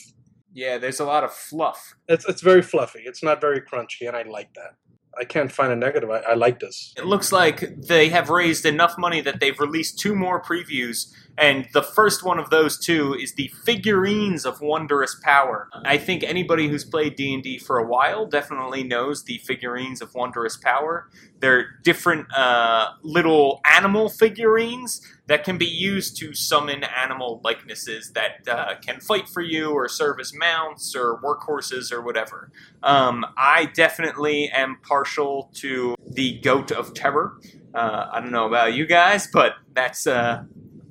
Yeah, 0.54 0.78
there's 0.78 1.00
a 1.00 1.04
lot 1.04 1.24
of 1.24 1.32
fluff. 1.32 1.94
It's 2.08 2.24
it's 2.26 2.42
very 2.42 2.62
fluffy. 2.62 3.00
It's 3.04 3.22
not 3.22 3.40
very 3.40 3.60
crunchy, 3.60 4.06
and 4.06 4.16
I 4.16 4.22
like 4.22 4.52
that. 4.54 4.76
I 5.18 5.24
can't 5.24 5.52
find 5.52 5.72
a 5.72 5.76
negative. 5.76 6.10
I, 6.10 6.18
I 6.20 6.34
like 6.34 6.60
this. 6.60 6.94
It 6.96 7.04
looks 7.04 7.32
like 7.32 7.60
they 7.76 8.08
have 8.08 8.30
raised 8.30 8.64
enough 8.64 8.96
money 8.96 9.20
that 9.20 9.40
they've 9.40 9.58
released 9.60 9.98
two 9.98 10.14
more 10.14 10.42
previews 10.42 11.12
and 11.38 11.66
the 11.72 11.82
first 11.82 12.22
one 12.22 12.38
of 12.38 12.50
those 12.50 12.78
two 12.78 13.14
is 13.14 13.34
the 13.34 13.50
figurines 13.64 14.44
of 14.44 14.60
wondrous 14.60 15.18
power. 15.22 15.68
I 15.84 15.96
think 15.96 16.22
anybody 16.22 16.68
who's 16.68 16.84
played 16.84 17.16
D&D 17.16 17.58
for 17.58 17.78
a 17.78 17.86
while 17.86 18.26
definitely 18.26 18.84
knows 18.84 19.24
the 19.24 19.38
figurines 19.38 20.02
of 20.02 20.14
wondrous 20.14 20.56
power. 20.56 21.08
They're 21.40 21.66
different 21.82 22.32
uh, 22.34 22.90
little 23.02 23.60
animal 23.64 24.10
figurines 24.10 25.00
that 25.26 25.44
can 25.44 25.56
be 25.56 25.66
used 25.66 26.18
to 26.18 26.34
summon 26.34 26.84
animal 26.84 27.40
likenesses 27.42 28.12
that 28.12 28.46
uh, 28.46 28.74
can 28.84 29.00
fight 29.00 29.28
for 29.28 29.40
you 29.40 29.70
or 29.70 29.88
serve 29.88 30.20
as 30.20 30.34
mounts 30.34 30.94
or 30.94 31.18
workhorses 31.22 31.90
or 31.90 32.02
whatever. 32.02 32.50
Um, 32.82 33.24
I 33.36 33.66
definitely 33.74 34.50
am 34.50 34.78
partial 34.82 35.50
to 35.54 35.94
the 36.06 36.38
Goat 36.40 36.70
of 36.70 36.92
Terror 36.92 37.38
Uh, 37.74 38.10
I 38.12 38.20
don't 38.20 38.32
know 38.32 38.46
about 38.46 38.74
you 38.74 38.86
guys, 38.86 39.26
but 39.32 39.54
that's 39.72 40.06
a 40.06 40.46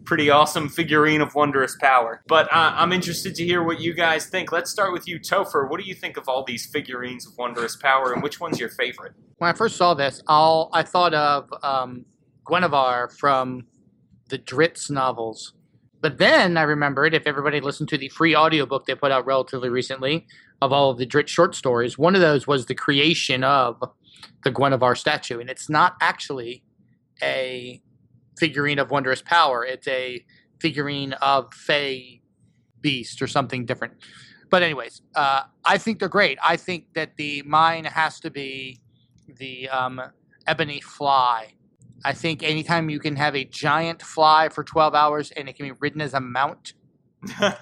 pretty 0.06 0.30
awesome 0.30 0.68
figurine 0.70 1.22
of 1.22 1.36
wondrous 1.36 1.76
power. 1.80 2.22
But 2.28 2.48
uh, 2.52 2.74
I'm 2.76 2.92
interested 2.92 3.36
to 3.36 3.46
hear 3.46 3.64
what 3.64 3.80
you 3.80 3.94
guys 3.94 4.28
think. 4.28 4.52
Let's 4.52 4.72
start 4.72 4.94
with 4.94 5.08
you, 5.08 5.20
Topher. 5.20 5.70
What 5.70 5.80
do 5.80 5.88
you 5.88 5.96
think 5.96 6.18
of 6.18 6.28
all 6.28 6.44
these 6.44 6.66
figurines 6.66 7.26
of 7.28 7.34
wondrous 7.38 7.76
power, 7.76 8.14
and 8.14 8.24
which 8.24 8.40
one's 8.40 8.60
your 8.60 8.70
favorite? 8.70 9.14
When 9.38 9.50
I 9.50 9.54
first 9.54 9.78
saw 9.78 9.94
this, 9.94 10.22
I 10.28 10.84
thought 10.84 11.14
of 11.14 11.54
um, 11.64 12.06
Guenhwyvar 12.46 13.18
from 13.18 13.66
the 14.30 14.40
Drizzt 14.40 14.90
novels. 14.90 15.54
But 16.02 16.18
then 16.18 16.58
I 16.58 16.64
remembered 16.64 17.14
if 17.14 17.28
everybody 17.28 17.62
listened 17.62 17.90
to 17.90 17.98
the 17.98 18.10
free 18.10 18.36
audiobook 18.36 18.88
they 18.88 18.96
put 18.96 19.12
out 19.12 19.26
relatively 19.26 19.70
recently 19.70 20.26
of 20.62 20.74
all 20.74 20.90
of 20.90 20.98
the 20.98 21.06
Drizzt 21.06 21.28
short 21.28 21.56
stories, 21.56 21.98
one 21.98 22.16
of 22.16 22.22
those 22.22 22.48
was 22.48 22.66
the 22.66 22.76
creation 22.76 23.44
of 23.44 23.80
the 24.44 24.52
Guenhwyvar 24.52 24.98
statue. 24.98 25.40
And 25.40 25.50
it's 25.50 25.70
not 25.70 25.96
actually 26.02 26.64
a 27.22 27.82
figurine 28.38 28.80
of 28.80 28.92
wondrous 28.92 29.22
power, 29.22 29.66
it's 29.66 29.88
a 29.88 30.24
figurine 30.60 31.14
of 31.14 31.54
Fey 31.54 32.22
Beast 32.82 33.22
or 33.22 33.28
something 33.28 33.66
different. 33.66 33.94
But, 34.50 34.64
anyways, 34.64 35.02
uh, 35.16 35.44
I 35.64 35.78
think 35.78 36.00
they're 36.00 36.10
great. 36.10 36.38
I 36.44 36.58
think 36.58 36.94
that 36.94 37.16
the 37.16 37.42
mine 37.44 37.86
has 37.86 38.20
to 38.22 38.30
be 38.30 38.80
the 39.28 39.70
um, 39.70 40.02
ebony 40.46 40.82
fly. 40.82 41.54
I 42.04 42.14
think 42.14 42.44
anytime 42.44 42.90
you 42.90 43.00
can 43.00 43.16
have 43.16 43.36
a 43.36 43.46
giant 43.46 44.02
fly 44.02 44.50
for 44.50 44.64
12 44.64 44.96
hours 44.96 45.32
and 45.32 45.48
it 45.48 45.56
can 45.56 45.68
be 45.68 45.72
ridden 45.80 46.02
as 46.02 46.14
a 46.14 46.20
mount, 46.20 46.74
it 47.24 47.56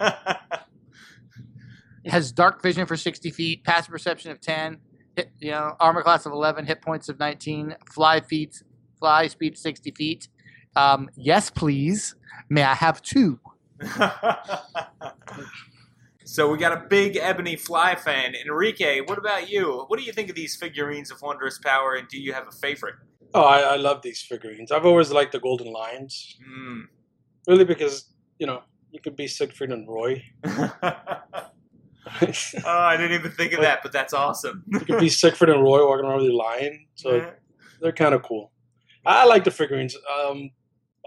has 2.06 2.32
dark 2.32 2.62
vision 2.62 2.86
for 2.86 2.96
60 2.96 3.32
feet, 3.32 3.64
passive 3.64 3.92
perception 3.92 4.32
of 4.32 4.40
10, 4.40 4.78
hit, 5.16 5.32
you 5.40 5.52
know, 5.52 5.76
armor 5.80 6.02
class 6.02 6.26
of 6.26 6.32
11, 6.32 6.66
hit 6.66 6.82
points 6.82 7.10
of 7.10 7.20
19, 7.20 7.76
fly 7.92 8.22
feet, 8.22 8.64
fly 8.98 9.28
speed 9.28 9.58
60 9.58 9.92
feet. 9.92 10.28
Um, 10.80 11.10
yes, 11.16 11.50
please. 11.50 12.16
May 12.50 12.64
I 12.64 12.74
have 12.74 13.02
two? 13.02 13.40
so 16.26 16.50
we 16.50 16.58
got 16.58 16.72
a 16.72 16.86
big 16.90 17.18
ebony 17.18 17.56
fly 17.56 17.96
fan. 17.96 18.34
Enrique, 18.36 19.02
what 19.02 19.18
about 19.18 19.50
you? 19.50 19.84
What 19.88 20.00
do 20.00 20.06
you 20.06 20.14
think 20.14 20.30
of 20.30 20.36
these 20.36 20.56
figurines 20.56 21.12
of 21.12 21.22
wondrous 21.22 21.60
power, 21.60 21.96
and 21.96 22.08
do 22.08 22.20
you 22.20 22.34
have 22.34 22.48
a 22.48 22.52
favorite? 22.52 22.96
Oh, 23.34 23.44
I, 23.44 23.60
I 23.60 23.76
love 23.76 24.02
these 24.02 24.22
figurines. 24.22 24.72
I've 24.72 24.86
always 24.86 25.12
liked 25.12 25.34
the 25.34 25.40
Golden 25.40 25.72
Lions. 25.72 26.38
Mm. 26.50 26.84
Really, 27.48 27.66
because, 27.66 28.14
you 28.40 28.48
know, 28.48 28.64
you 28.92 29.00
could 29.02 29.16
be 29.16 29.28
Siegfried 29.28 29.72
and 29.72 29.88
Roy. 29.88 30.24
oh, 30.46 30.64
I 32.66 32.98
didn't 32.98 33.20
even 33.20 33.32
think 33.32 33.54
of 33.54 33.62
that, 33.62 33.82
but 33.84 33.92
that's 33.92 34.14
awesome. 34.14 34.64
you 34.68 34.80
could 34.80 35.00
be 35.00 35.10
Siegfried 35.10 35.50
and 35.50 35.62
Roy 35.62 35.86
walking 35.86 36.06
around 36.06 36.22
with 36.22 36.32
a 36.32 36.36
lion. 36.36 36.86
So 36.96 37.16
Yeah. 37.18 37.32
they're 37.82 37.92
kind 37.92 38.16
of 38.16 38.24
cool. 38.24 38.52
I 39.06 39.26
like 39.26 39.44
the 39.44 39.52
figurines. 39.52 39.96
Um, 39.96 40.50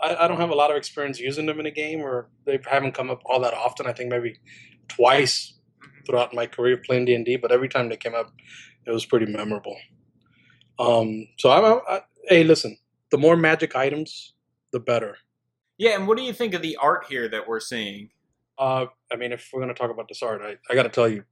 I, 0.02 0.24
I 0.24 0.28
don't 0.28 0.40
have 0.40 0.50
a 0.50 0.54
lot 0.54 0.70
of 0.70 0.76
experience 0.76 1.20
using 1.20 1.46
them 1.46 1.60
in 1.60 1.66
a 1.66 1.70
game, 1.70 2.00
or 2.00 2.28
they 2.44 2.58
haven't 2.66 2.92
come 2.92 3.10
up 3.10 3.22
all 3.24 3.40
that 3.40 3.54
often. 3.54 3.86
I 3.86 3.92
think 3.92 4.10
maybe 4.10 4.36
twice 4.88 5.54
throughout 6.06 6.34
my 6.34 6.46
career 6.46 6.76
playing 6.76 7.06
D 7.06 7.14
and 7.14 7.24
D, 7.24 7.36
but 7.36 7.52
every 7.52 7.68
time 7.68 7.88
they 7.88 7.96
came 7.96 8.14
up, 8.14 8.32
it 8.86 8.90
was 8.90 9.06
pretty 9.06 9.26
memorable. 9.26 9.76
Um, 10.78 11.28
so 11.38 11.50
I, 11.50 11.96
I, 11.96 12.00
hey, 12.28 12.44
listen, 12.44 12.76
the 13.10 13.18
more 13.18 13.36
magic 13.36 13.76
items, 13.76 14.34
the 14.72 14.80
better. 14.80 15.16
Yeah, 15.78 15.96
and 15.96 16.08
what 16.08 16.16
do 16.18 16.24
you 16.24 16.32
think 16.32 16.54
of 16.54 16.62
the 16.62 16.76
art 16.76 17.06
here 17.08 17.28
that 17.28 17.46
we're 17.46 17.60
seeing? 17.60 18.10
Uh, 18.58 18.86
I 19.12 19.16
mean, 19.16 19.32
if 19.32 19.50
we're 19.52 19.60
going 19.60 19.74
to 19.74 19.80
talk 19.80 19.90
about 19.90 20.08
this 20.08 20.22
art, 20.22 20.42
I, 20.42 20.56
I 20.70 20.74
got 20.74 20.84
to 20.84 20.88
tell 20.88 21.08
you, 21.08 21.24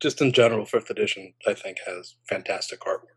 just 0.00 0.20
in 0.20 0.32
general, 0.32 0.64
fifth 0.64 0.90
edition, 0.90 1.34
I 1.46 1.54
think 1.54 1.78
has 1.86 2.16
fantastic 2.28 2.80
artwork. 2.80 3.14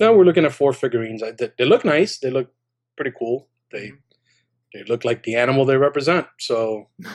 Now 0.00 0.12
we're 0.12 0.24
looking 0.24 0.44
at 0.44 0.52
four 0.52 0.72
figurines. 0.72 1.22
I, 1.22 1.30
they, 1.30 1.50
they 1.58 1.64
look 1.64 1.84
nice. 1.84 2.18
They 2.18 2.30
look 2.30 2.52
pretty 2.96 3.12
cool. 3.18 3.48
They 3.72 3.92
they 4.74 4.82
look 4.84 5.04
like 5.04 5.22
the 5.22 5.36
animal 5.36 5.64
they 5.64 5.76
represent. 5.76 6.26
So 6.38 6.88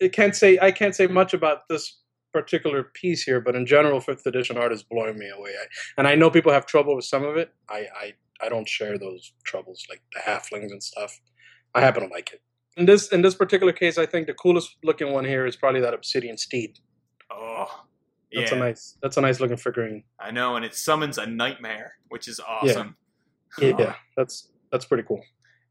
it 0.00 0.12
can't 0.12 0.34
say 0.34 0.58
I 0.62 0.70
can't 0.70 0.94
say 0.94 1.08
much 1.08 1.34
about 1.34 1.68
this 1.68 1.98
particular 2.32 2.84
piece 2.84 3.24
here, 3.24 3.40
but 3.40 3.56
in 3.56 3.66
general, 3.66 4.00
fifth 4.00 4.24
edition 4.26 4.56
art 4.56 4.72
is 4.72 4.82
blowing 4.82 5.18
me 5.18 5.28
away. 5.28 5.50
I, 5.50 5.66
and 5.98 6.06
I 6.06 6.14
know 6.14 6.30
people 6.30 6.52
have 6.52 6.64
trouble 6.64 6.94
with 6.94 7.04
some 7.04 7.24
of 7.24 7.36
it. 7.36 7.52
I, 7.68 7.86
I 8.00 8.14
I 8.40 8.48
don't 8.48 8.68
share 8.68 8.98
those 8.98 9.32
troubles, 9.44 9.84
like 9.90 10.02
the 10.12 10.20
halflings 10.20 10.70
and 10.70 10.82
stuff. 10.82 11.20
I 11.74 11.80
happen 11.80 12.04
to 12.04 12.14
like 12.14 12.32
it. 12.32 12.42
In 12.76 12.86
this 12.86 13.08
in 13.08 13.22
this 13.22 13.34
particular 13.34 13.72
case, 13.72 13.98
I 13.98 14.06
think 14.06 14.26
the 14.26 14.34
coolest 14.34 14.76
looking 14.84 15.12
one 15.12 15.24
here 15.24 15.44
is 15.44 15.56
probably 15.56 15.80
that 15.80 15.94
obsidian 15.94 16.38
steed. 16.38 16.78
oh, 17.30 17.84
That's 18.32 18.52
yeah, 18.52 18.56
a 18.56 18.60
nice 18.60 18.96
that's 19.02 19.16
a 19.16 19.20
nice 19.20 19.40
looking 19.40 19.56
figurine. 19.56 20.04
I 20.20 20.30
know, 20.30 20.56
and 20.56 20.64
it 20.64 20.74
summons 20.74 21.18
a 21.18 21.26
nightmare, 21.26 21.94
which 22.10 22.28
is 22.28 22.38
awesome. 22.40 22.96
Yeah, 23.58 23.94
that's 24.16 24.52
that's 24.70 24.84
pretty 24.84 25.04
cool. 25.04 25.22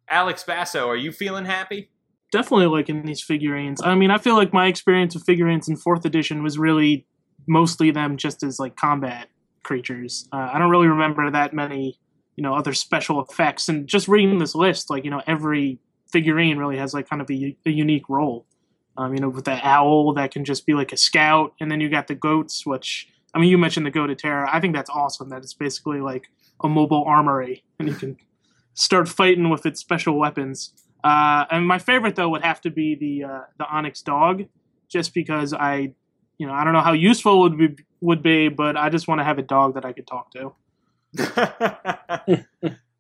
Alex 0.09 0.43
Basso, 0.43 0.87
are 0.87 0.95
you 0.95 1.11
feeling 1.11 1.45
happy? 1.45 1.89
definitely 2.35 2.67
liking 2.67 3.05
these 3.05 3.21
figurines. 3.21 3.81
I 3.81 3.95
mean, 3.95 4.11
I 4.11 4.17
feel 4.17 4.35
like 4.35 4.51
my 4.51 4.67
experience 4.67 5.15
with 5.15 5.25
figurines 5.25 5.69
in 5.69 5.77
fourth 5.77 6.03
edition 6.03 6.43
was 6.43 6.57
really 6.57 7.05
mostly 7.47 7.91
them 7.91 8.17
just 8.17 8.43
as 8.43 8.59
like 8.59 8.75
combat 8.75 9.29
creatures. 9.63 10.27
Uh, 10.33 10.49
I 10.53 10.59
don't 10.59 10.69
really 10.69 10.87
remember 10.87 11.31
that 11.31 11.53
many, 11.53 11.97
you 12.35 12.43
know, 12.43 12.53
other 12.53 12.73
special 12.73 13.21
effects. 13.21 13.69
And 13.69 13.87
just 13.87 14.09
reading 14.09 14.39
this 14.39 14.53
list, 14.53 14.89
like 14.89 15.05
you 15.05 15.11
know, 15.11 15.21
every 15.25 15.79
figurine 16.11 16.57
really 16.57 16.77
has 16.77 16.93
like 16.93 17.09
kind 17.09 17.21
of 17.21 17.29
a 17.29 17.55
unique 17.63 18.09
role. 18.09 18.45
Um, 18.97 19.13
you 19.13 19.19
know, 19.19 19.29
with 19.29 19.43
the 19.43 19.59
owl 19.61 20.13
that 20.13 20.31
can 20.31 20.45
just 20.45 20.65
be 20.65 20.73
like 20.73 20.93
a 20.93 20.97
scout, 20.97 21.53
and 21.59 21.69
then 21.69 21.81
you 21.81 21.89
got 21.89 22.07
the 22.07 22.15
goats, 22.15 22.65
which 22.65 23.09
I 23.33 23.39
mean, 23.39 23.49
you 23.49 23.57
mentioned 23.57 23.85
the 23.85 23.91
goat 23.91 24.09
of 24.09 24.17
terror. 24.17 24.47
I 24.47 24.61
think 24.61 24.73
that's 24.73 24.89
awesome. 24.89 25.29
That 25.29 25.43
it's 25.43 25.53
basically 25.53 25.99
like 25.99 26.27
a 26.61 26.69
mobile 26.69 27.03
armory, 27.05 27.63
and 27.79 27.89
you 27.89 27.95
can 27.95 28.17
start 28.75 29.09
fighting 29.09 29.49
with 29.49 29.65
its 29.65 29.79
special 29.79 30.19
weapons. 30.19 30.73
Uh, 31.03 31.45
and 31.49 31.67
my 31.67 31.79
favorite 31.79 32.15
though 32.15 32.29
would 32.29 32.43
have 32.43 32.61
to 32.61 32.69
be 32.69 32.95
the 32.95 33.23
uh, 33.23 33.41
the 33.57 33.67
Onyx 33.67 34.01
dog, 34.01 34.45
just 34.87 35.13
because 35.13 35.53
I, 35.53 35.93
you 36.37 36.45
know, 36.47 36.53
I 36.53 36.63
don't 36.63 36.73
know 36.73 36.81
how 36.81 36.93
useful 36.93 37.45
it 37.45 37.49
would 37.49 37.75
be 37.77 37.83
would 38.01 38.21
be, 38.21 38.49
but 38.49 38.77
I 38.77 38.89
just 38.89 39.07
want 39.07 39.19
to 39.19 39.25
have 39.25 39.39
a 39.39 39.43
dog 39.43 39.73
that 39.73 39.85
I 39.85 39.93
could 39.93 40.05
talk 40.05 40.31
to. 40.31 40.53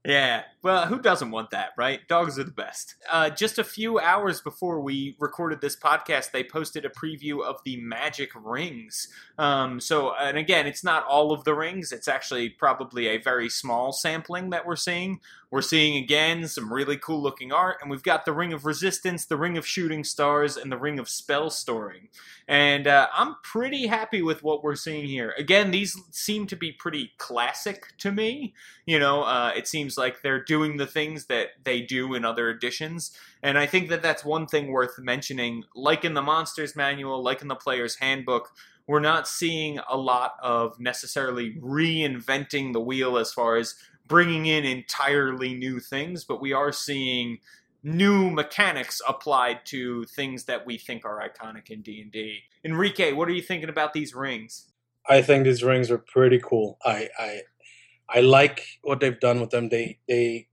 yeah. 0.05 0.43
Well, 0.65 0.87
who 0.87 0.97
doesn't 0.97 1.29
want 1.29 1.51
that, 1.51 1.73
right? 1.77 1.99
Dogs 2.07 2.39
are 2.39 2.43
the 2.43 2.49
best. 2.49 2.95
Uh, 3.11 3.29
just 3.29 3.59
a 3.59 3.63
few 3.63 3.99
hours 3.99 4.41
before 4.41 4.81
we 4.81 5.15
recorded 5.19 5.61
this 5.61 5.75
podcast, 5.75 6.31
they 6.31 6.43
posted 6.43 6.85
a 6.85 6.89
preview 6.89 7.43
of 7.43 7.61
the 7.63 7.77
magic 7.77 8.31
rings. 8.33 9.07
Um, 9.37 9.79
so, 9.79 10.15
and 10.15 10.39
again, 10.39 10.65
it's 10.65 10.83
not 10.83 11.05
all 11.05 11.31
of 11.31 11.43
the 11.43 11.53
rings. 11.53 11.91
It's 11.91 12.07
actually 12.07 12.49
probably 12.49 13.05
a 13.05 13.17
very 13.17 13.47
small 13.47 13.91
sampling 13.91 14.49
that 14.49 14.65
we're 14.65 14.75
seeing. 14.75 15.19
We're 15.51 15.61
seeing 15.61 15.95
again 16.03 16.47
some 16.47 16.73
really 16.73 16.97
cool 16.97 17.21
looking 17.21 17.51
art, 17.51 17.77
and 17.81 17.89
we've 17.91 18.03
got 18.03 18.25
the 18.25 18.33
Ring 18.33 18.51
of 18.51 18.65
Resistance, 18.65 19.25
the 19.25 19.37
Ring 19.37 19.57
of 19.57 19.65
Shooting 19.65 20.03
Stars, 20.03 20.57
and 20.57 20.71
the 20.71 20.77
Ring 20.77 20.97
of 20.99 21.07
Spell 21.07 21.49
Storing. 21.49 22.09
And 22.47 22.87
uh, 22.87 23.07
I'm 23.13 23.35
pretty 23.43 23.87
happy 23.87 24.21
with 24.21 24.43
what 24.43 24.63
we're 24.63 24.75
seeing 24.75 25.05
here. 25.05 25.33
Again, 25.37 25.71
these 25.71 25.97
seem 26.11 26.47
to 26.47 26.55
be 26.55 26.71
pretty 26.71 27.11
classic 27.17 27.93
to 27.99 28.11
me. 28.11 28.53
You 28.85 28.99
know, 28.99 29.21
uh, 29.21 29.53
it 29.55 29.67
seems 29.67 29.97
like 29.97 30.21
they're 30.21 30.43
doing 30.43 30.54
the 30.77 30.87
things 30.87 31.25
that 31.25 31.49
they 31.63 31.81
do 31.81 32.13
in 32.13 32.25
other 32.25 32.49
editions. 32.49 33.11
And 33.43 33.57
I 33.57 33.65
think 33.65 33.89
that 33.89 34.01
that's 34.01 34.25
one 34.25 34.47
thing 34.47 34.71
worth 34.71 34.97
mentioning. 34.97 35.63
Like 35.75 36.05
in 36.05 36.13
the 36.13 36.21
Monsters 36.21 36.75
Manual, 36.75 37.23
like 37.23 37.41
in 37.41 37.47
the 37.47 37.55
Player's 37.55 37.95
Handbook, 37.95 38.51
we're 38.87 38.99
not 38.99 39.27
seeing 39.27 39.79
a 39.89 39.97
lot 39.97 40.35
of 40.41 40.79
necessarily 40.79 41.55
reinventing 41.55 42.73
the 42.73 42.81
wheel 42.81 43.17
as 43.17 43.33
far 43.33 43.57
as 43.57 43.75
bringing 44.07 44.45
in 44.45 44.63
entirely 44.63 45.53
new 45.53 45.79
things, 45.79 46.23
but 46.23 46.41
we 46.41 46.53
are 46.53 46.71
seeing 46.71 47.39
new 47.83 48.29
mechanics 48.29 49.01
applied 49.07 49.65
to 49.65 50.05
things 50.05 50.45
that 50.45 50.65
we 50.65 50.77
think 50.77 51.05
are 51.05 51.21
iconic 51.27 51.69
in 51.69 51.81
D&D. 51.81 52.39
Enrique, 52.63 53.13
what 53.13 53.27
are 53.27 53.33
you 53.33 53.41
thinking 53.41 53.69
about 53.69 53.93
these 53.93 54.13
rings? 54.13 54.67
I 55.07 55.21
think 55.21 55.43
these 55.43 55.63
rings 55.63 55.91
are 55.91 55.97
pretty 55.97 56.39
cool. 56.39 56.77
I 56.83 57.09
I 57.17 57.41
I 58.09 58.21
like 58.21 58.61
what 58.81 58.99
they've 58.99 59.19
done 59.19 59.41
with 59.41 59.49
them. 59.49 59.69
They 59.69 59.99
they 60.07 60.47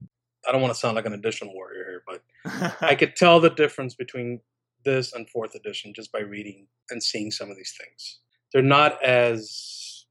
I 0.47 0.51
don't 0.51 0.61
want 0.61 0.73
to 0.73 0.79
sound 0.79 0.95
like 0.95 1.05
an 1.05 1.13
edition 1.13 1.51
warrior 1.53 1.85
here, 1.85 2.03
but 2.07 2.77
I 2.81 2.95
could 2.95 3.15
tell 3.15 3.39
the 3.39 3.49
difference 3.49 3.95
between 3.95 4.41
this 4.83 5.13
and 5.13 5.29
fourth 5.29 5.55
edition 5.55 5.93
just 5.93 6.11
by 6.11 6.19
reading 6.19 6.67
and 6.89 7.01
seeing 7.01 7.31
some 7.31 7.49
of 7.49 7.57
these 7.57 7.73
things. 7.79 8.19
They're 8.51 8.61
not 8.61 9.01
as 9.03 10.05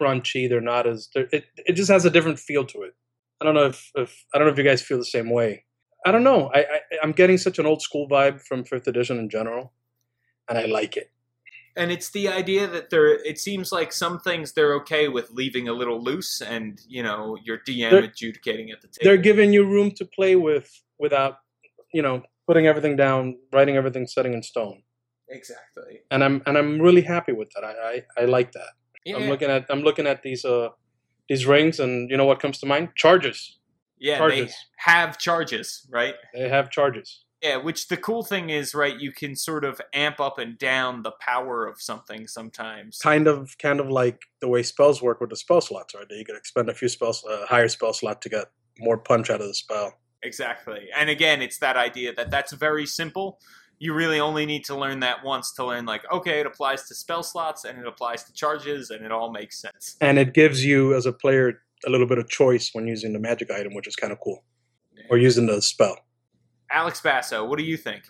crunchy. 0.00 0.48
They're 0.48 0.60
not 0.60 0.86
as 0.86 1.08
they're, 1.14 1.28
it. 1.32 1.44
It 1.56 1.72
just 1.72 1.90
has 1.90 2.04
a 2.04 2.10
different 2.10 2.38
feel 2.38 2.64
to 2.66 2.82
it. 2.82 2.94
I 3.40 3.44
don't 3.44 3.54
know 3.54 3.66
if, 3.66 3.90
if 3.94 4.24
I 4.34 4.38
don't 4.38 4.46
know 4.46 4.52
if 4.52 4.58
you 4.58 4.64
guys 4.64 4.82
feel 4.82 4.98
the 4.98 5.04
same 5.04 5.30
way. 5.30 5.64
I 6.06 6.12
don't 6.12 6.24
know. 6.24 6.50
I, 6.54 6.60
I 6.60 6.80
I'm 7.02 7.12
getting 7.12 7.38
such 7.38 7.58
an 7.58 7.66
old 7.66 7.82
school 7.82 8.08
vibe 8.08 8.40
from 8.40 8.64
fifth 8.64 8.86
edition 8.86 9.18
in 9.18 9.28
general, 9.28 9.72
and 10.48 10.58
I 10.58 10.66
like 10.66 10.96
it. 10.96 11.10
And 11.80 11.90
it's 11.96 12.10
the 12.18 12.26
idea 12.28 12.66
that 12.74 12.90
they're 12.90 13.14
it 13.32 13.38
seems 13.48 13.66
like 13.78 13.90
some 14.04 14.16
things 14.28 14.52
they're 14.52 14.74
okay 14.80 15.04
with 15.16 15.26
leaving 15.40 15.66
a 15.68 15.72
little 15.80 16.00
loose 16.08 16.32
and 16.54 16.70
you 16.96 17.02
know 17.06 17.36
your 17.48 17.58
dm 17.66 17.90
They're- 17.90 18.04
adjudicating 18.10 18.68
at 18.74 18.78
the 18.82 18.88
table 18.88 19.04
They're 19.04 19.24
giving 19.30 19.50
you 19.56 19.62
room 19.76 19.88
to 20.00 20.04
play 20.18 20.34
with 20.48 20.68
without, 21.04 21.34
you 21.96 22.02
know, 22.06 22.16
putting 22.48 22.66
everything 22.66 22.96
down, 22.96 23.20
writing 23.54 23.76
everything, 23.80 24.04
setting 24.16 24.32
in 24.38 24.42
stone. 24.52 24.78
exactly 25.38 25.92
And 26.12 26.20
I'm 26.24 26.36
and 26.46 26.54
I'm 26.58 26.72
really 26.86 27.02
happy 27.14 27.32
with 27.40 27.50
that. 27.54 27.64
I 27.70 27.72
I, 27.92 28.22
I 28.22 28.24
like 28.36 28.50
that. 28.58 28.70
yeah 29.04 29.16
I'm 29.16 29.28
looking 29.32 29.50
at 29.56 29.62
I'm 29.72 29.82
looking 29.88 30.06
at 30.12 30.18
these 30.26 30.42
uh 30.54 30.68
these 31.30 31.44
rings, 31.54 31.78
and 31.84 31.92
you 32.10 32.16
know 32.18 32.24
what 32.30 32.40
comes 32.44 32.58
to 32.60 32.66
mind? 32.74 32.88
Charges. 33.04 33.38
Yeah, 34.08 34.16
Charges. 34.22 34.46
they 34.50 34.52
have 34.92 35.10
charges, 35.26 35.66
right? 35.98 36.14
They 36.34 36.48
have 36.56 36.66
charges. 36.70 37.08
Yeah, 37.42 37.58
which 37.58 37.86
the 37.86 37.96
cool 37.96 38.24
thing 38.24 38.50
is, 38.50 38.74
right? 38.74 38.98
You 38.98 39.12
can 39.12 39.36
sort 39.36 39.64
of 39.64 39.80
amp 39.94 40.18
up 40.18 40.38
and 40.38 40.58
down 40.58 41.02
the 41.02 41.12
power 41.20 41.66
of 41.66 41.80
something 41.80 42.26
sometimes. 42.26 42.98
Kind 42.98 43.28
of, 43.28 43.56
kind 43.58 43.78
of 43.78 43.88
like 43.88 44.22
the 44.40 44.48
way 44.48 44.64
spells 44.64 45.00
work 45.00 45.20
with 45.20 45.30
the 45.30 45.36
spell 45.36 45.60
slots, 45.60 45.94
right? 45.94 46.06
You 46.10 46.24
can 46.24 46.34
expend 46.34 46.68
a 46.68 46.74
few 46.74 46.88
spells, 46.88 47.24
a 47.30 47.46
higher 47.46 47.68
spell 47.68 47.92
slot 47.92 48.22
to 48.22 48.28
get 48.28 48.46
more 48.80 48.98
punch 48.98 49.30
out 49.30 49.40
of 49.40 49.46
the 49.46 49.54
spell. 49.54 49.92
Exactly. 50.24 50.88
And 50.96 51.08
again, 51.08 51.40
it's 51.40 51.58
that 51.58 51.76
idea 51.76 52.12
that 52.14 52.30
that's 52.30 52.52
very 52.52 52.86
simple. 52.86 53.38
You 53.78 53.94
really 53.94 54.18
only 54.18 54.44
need 54.44 54.64
to 54.64 54.76
learn 54.76 54.98
that 55.00 55.24
once 55.24 55.52
to 55.54 55.64
learn, 55.64 55.86
like, 55.86 56.02
okay, 56.10 56.40
it 56.40 56.46
applies 56.46 56.88
to 56.88 56.94
spell 56.96 57.22
slots 57.22 57.64
and 57.64 57.78
it 57.78 57.86
applies 57.86 58.24
to 58.24 58.32
charges, 58.32 58.90
and 58.90 59.04
it 59.04 59.12
all 59.12 59.30
makes 59.30 59.60
sense. 59.60 59.96
And 60.00 60.18
it 60.18 60.34
gives 60.34 60.64
you, 60.64 60.96
as 60.96 61.06
a 61.06 61.12
player, 61.12 61.62
a 61.86 61.90
little 61.90 62.08
bit 62.08 62.18
of 62.18 62.28
choice 62.28 62.70
when 62.72 62.88
using 62.88 63.12
the 63.12 63.20
magic 63.20 63.52
item, 63.52 63.74
which 63.74 63.86
is 63.86 63.94
kind 63.94 64.12
of 64.12 64.18
cool, 64.18 64.42
or 65.08 65.18
using 65.18 65.46
the 65.46 65.62
spell. 65.62 65.96
Alex 66.70 67.00
Basso, 67.00 67.44
what 67.44 67.58
do 67.58 67.64
you 67.64 67.76
think? 67.76 68.04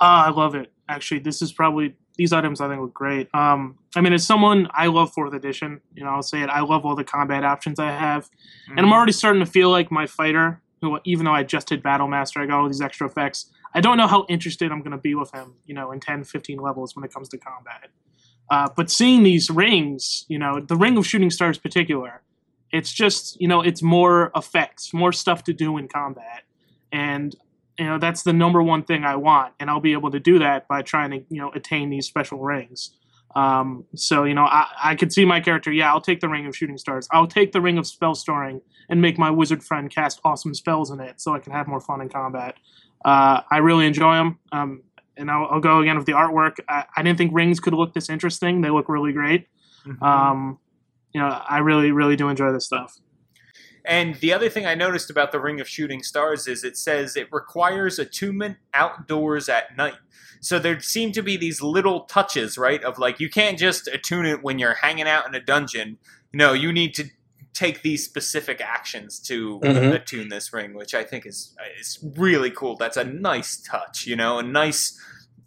Ah, 0.00 0.26
I 0.26 0.30
love 0.30 0.54
it. 0.54 0.72
Actually, 0.88 1.20
this 1.20 1.42
is 1.42 1.52
probably 1.52 1.94
these 2.16 2.32
items 2.32 2.60
I 2.60 2.68
think 2.68 2.80
look 2.80 2.94
great. 2.94 3.28
Um, 3.34 3.78
I 3.96 4.00
mean, 4.00 4.12
as 4.12 4.26
someone 4.26 4.68
I 4.72 4.86
love 4.86 5.12
fourth 5.12 5.32
edition, 5.34 5.80
you 5.94 6.04
know, 6.04 6.10
I'll 6.10 6.22
say 6.22 6.42
it. 6.42 6.48
I 6.50 6.60
love 6.60 6.84
all 6.84 6.94
the 6.94 7.04
combat 7.04 7.44
options 7.44 7.78
I 7.78 7.90
have, 7.90 8.28
and 8.68 8.76
Mm-hmm. 8.76 8.84
I'm 8.86 8.92
already 8.92 9.12
starting 9.12 9.40
to 9.40 9.50
feel 9.50 9.70
like 9.70 9.90
my 9.90 10.06
fighter. 10.06 10.60
Who, 10.82 10.98
even 11.04 11.26
though 11.26 11.32
I 11.32 11.42
just 11.42 11.68
did 11.68 11.82
Battle 11.82 12.08
Master, 12.08 12.40
I 12.40 12.46
got 12.46 12.60
all 12.60 12.66
these 12.66 12.80
extra 12.80 13.06
effects. 13.06 13.50
I 13.74 13.82
don't 13.82 13.98
know 13.98 14.06
how 14.06 14.24
interested 14.30 14.72
I'm 14.72 14.78
going 14.80 14.92
to 14.92 14.96
be 14.98 15.14
with 15.14 15.30
him, 15.30 15.54
you 15.66 15.74
know, 15.74 15.92
in 15.92 16.00
10, 16.00 16.24
15 16.24 16.58
levels 16.58 16.96
when 16.96 17.04
it 17.04 17.12
comes 17.12 17.28
to 17.28 17.38
combat. 17.38 17.90
Uh, 18.50 18.66
but 18.74 18.90
seeing 18.90 19.22
these 19.22 19.50
rings, 19.50 20.24
you 20.28 20.38
know, 20.38 20.58
the 20.58 20.76
Ring 20.76 20.96
of 20.96 21.06
Shooting 21.06 21.28
Stars 21.30 21.58
particular, 21.58 22.22
it's 22.72 22.92
just, 22.92 23.38
you 23.40 23.46
know, 23.46 23.60
it's 23.60 23.82
more 23.82 24.32
effects, 24.34 24.94
more 24.94 25.12
stuff 25.12 25.44
to 25.44 25.52
do 25.52 25.76
in 25.76 25.86
combat. 25.86 26.44
And 26.90 27.36
you 27.80 27.86
know 27.86 27.98
that's 27.98 28.22
the 28.22 28.32
number 28.34 28.62
one 28.62 28.82
thing 28.84 29.04
I 29.04 29.16
want, 29.16 29.54
and 29.58 29.70
I'll 29.70 29.80
be 29.80 29.92
able 29.92 30.10
to 30.10 30.20
do 30.20 30.38
that 30.38 30.68
by 30.68 30.82
trying 30.82 31.10
to 31.12 31.16
you 31.30 31.40
know 31.40 31.50
attain 31.52 31.88
these 31.88 32.06
special 32.06 32.38
rings. 32.38 32.94
Um, 33.34 33.84
so 33.94 34.24
you 34.24 34.34
know 34.34 34.44
I, 34.44 34.66
I 34.82 34.94
could 34.94 35.12
see 35.12 35.24
my 35.24 35.40
character. 35.40 35.72
Yeah, 35.72 35.90
I'll 35.90 36.00
take 36.00 36.20
the 36.20 36.28
ring 36.28 36.46
of 36.46 36.54
shooting 36.54 36.76
stars. 36.76 37.08
I'll 37.10 37.26
take 37.26 37.52
the 37.52 37.60
ring 37.60 37.78
of 37.78 37.86
spell 37.86 38.14
storing 38.14 38.60
and 38.90 39.00
make 39.00 39.18
my 39.18 39.30
wizard 39.30 39.64
friend 39.64 39.90
cast 39.90 40.20
awesome 40.24 40.54
spells 40.54 40.90
in 40.90 41.00
it, 41.00 41.20
so 41.22 41.34
I 41.34 41.38
can 41.38 41.52
have 41.52 41.66
more 41.66 41.80
fun 41.80 42.02
in 42.02 42.10
combat. 42.10 42.56
Uh, 43.02 43.40
I 43.50 43.58
really 43.58 43.86
enjoy 43.86 44.14
them. 44.14 44.38
Um, 44.52 44.82
and 45.16 45.30
I'll, 45.30 45.48
I'll 45.50 45.60
go 45.60 45.80
again 45.80 45.96
with 45.96 46.06
the 46.06 46.12
artwork. 46.12 46.56
I, 46.68 46.84
I 46.96 47.02
didn't 47.02 47.18
think 47.18 47.32
rings 47.34 47.60
could 47.60 47.74
look 47.74 47.94
this 47.94 48.08
interesting. 48.10 48.60
They 48.60 48.70
look 48.70 48.88
really 48.88 49.12
great. 49.12 49.48
Mhm. 49.86 50.02
Um, 50.02 50.58
you 51.12 51.20
know, 51.20 51.26
I 51.26 51.58
really, 51.58 51.92
really 51.92 52.16
do 52.16 52.28
enjoy 52.28 52.52
this 52.52 52.66
stuff. 52.66 52.98
And 53.84 54.14
the 54.16 54.32
other 54.32 54.48
thing 54.48 54.66
I 54.66 54.74
noticed 54.74 55.10
about 55.10 55.32
the 55.32 55.40
Ring 55.40 55.60
of 55.60 55.68
Shooting 55.68 56.02
Stars 56.02 56.46
is 56.46 56.64
it 56.64 56.76
says 56.76 57.16
it 57.16 57.28
requires 57.32 57.98
attunement 57.98 58.58
outdoors 58.74 59.48
at 59.48 59.76
night. 59.76 59.94
So 60.40 60.58
there 60.58 60.80
seem 60.80 61.12
to 61.12 61.22
be 61.22 61.36
these 61.36 61.60
little 61.62 62.00
touches, 62.02 62.56
right? 62.56 62.82
Of 62.82 62.98
like, 62.98 63.20
you 63.20 63.28
can't 63.30 63.58
just 63.58 63.88
attune 63.88 64.26
it 64.26 64.42
when 64.42 64.58
you're 64.58 64.74
hanging 64.74 65.06
out 65.08 65.26
in 65.26 65.34
a 65.34 65.40
dungeon. 65.40 65.98
No, 66.32 66.52
you 66.52 66.72
need 66.72 66.94
to 66.94 67.04
take 67.52 67.82
these 67.82 68.04
specific 68.04 68.60
actions 68.60 69.18
to 69.18 69.60
Mhm. 69.60 69.92
attune 69.94 70.28
this 70.28 70.52
ring, 70.52 70.72
which 70.72 70.94
I 70.94 71.02
think 71.04 71.26
is 71.26 71.54
is 71.78 71.98
really 72.16 72.50
cool. 72.50 72.76
That's 72.76 72.96
a 72.96 73.04
nice 73.04 73.56
touch, 73.60 74.06
you 74.06 74.16
know, 74.16 74.38
a 74.38 74.42
nice 74.42 74.98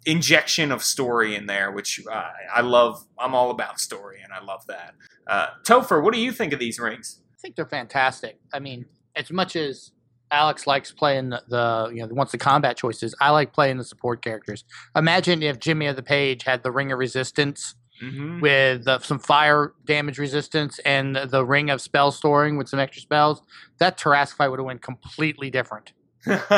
injection 0.06 0.70
of 0.70 0.84
story 0.84 1.34
in 1.34 1.46
there, 1.46 1.72
which 1.72 2.00
uh, 2.06 2.30
I 2.54 2.60
love. 2.60 3.04
I'm 3.18 3.34
all 3.34 3.50
about 3.50 3.80
story, 3.80 4.20
and 4.22 4.32
I 4.32 4.44
love 4.44 4.66
that. 4.66 4.94
Uh, 5.26 5.46
Topher, 5.64 6.02
what 6.02 6.12
do 6.12 6.20
you 6.20 6.30
think 6.30 6.52
of 6.52 6.58
these 6.58 6.78
rings? 6.78 7.20
I 7.44 7.46
think 7.46 7.56
they're 7.56 7.66
fantastic. 7.66 8.38
I 8.54 8.58
mean, 8.58 8.86
as 9.14 9.30
much 9.30 9.54
as 9.54 9.90
Alex 10.30 10.66
likes 10.66 10.92
playing 10.92 11.28
the, 11.28 11.42
the 11.46 11.90
you 11.94 12.00
know 12.00 12.14
wants 12.14 12.32
the 12.32 12.38
combat 12.38 12.78
choices, 12.78 13.14
I 13.20 13.28
like 13.30 13.52
playing 13.52 13.76
the 13.76 13.84
support 13.84 14.22
characters. 14.22 14.64
Imagine 14.96 15.42
if 15.42 15.58
Jimmy 15.58 15.86
of 15.86 15.96
the 15.96 16.02
Page 16.02 16.44
had 16.44 16.62
the 16.62 16.72
Ring 16.72 16.90
of 16.90 16.98
Resistance 16.98 17.74
Mm-hmm. 18.02 18.40
with 18.40 18.88
uh, 18.88 18.98
some 18.98 19.20
fire 19.20 19.72
damage 19.84 20.18
resistance 20.18 20.80
and 20.80 21.14
the, 21.14 21.26
the 21.26 21.44
Ring 21.44 21.70
of 21.70 21.80
Spell 21.80 22.10
Storing 22.10 22.56
with 22.56 22.68
some 22.68 22.80
extra 22.80 23.00
spells. 23.00 23.40
That 23.78 23.96
Tarrasque 23.96 24.34
fight 24.34 24.48
would 24.48 24.58
have 24.58 24.66
went 24.66 24.82
completely 24.82 25.48
different. 25.48 25.92
yeah. 26.26 26.42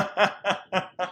I'm 1.03 1.11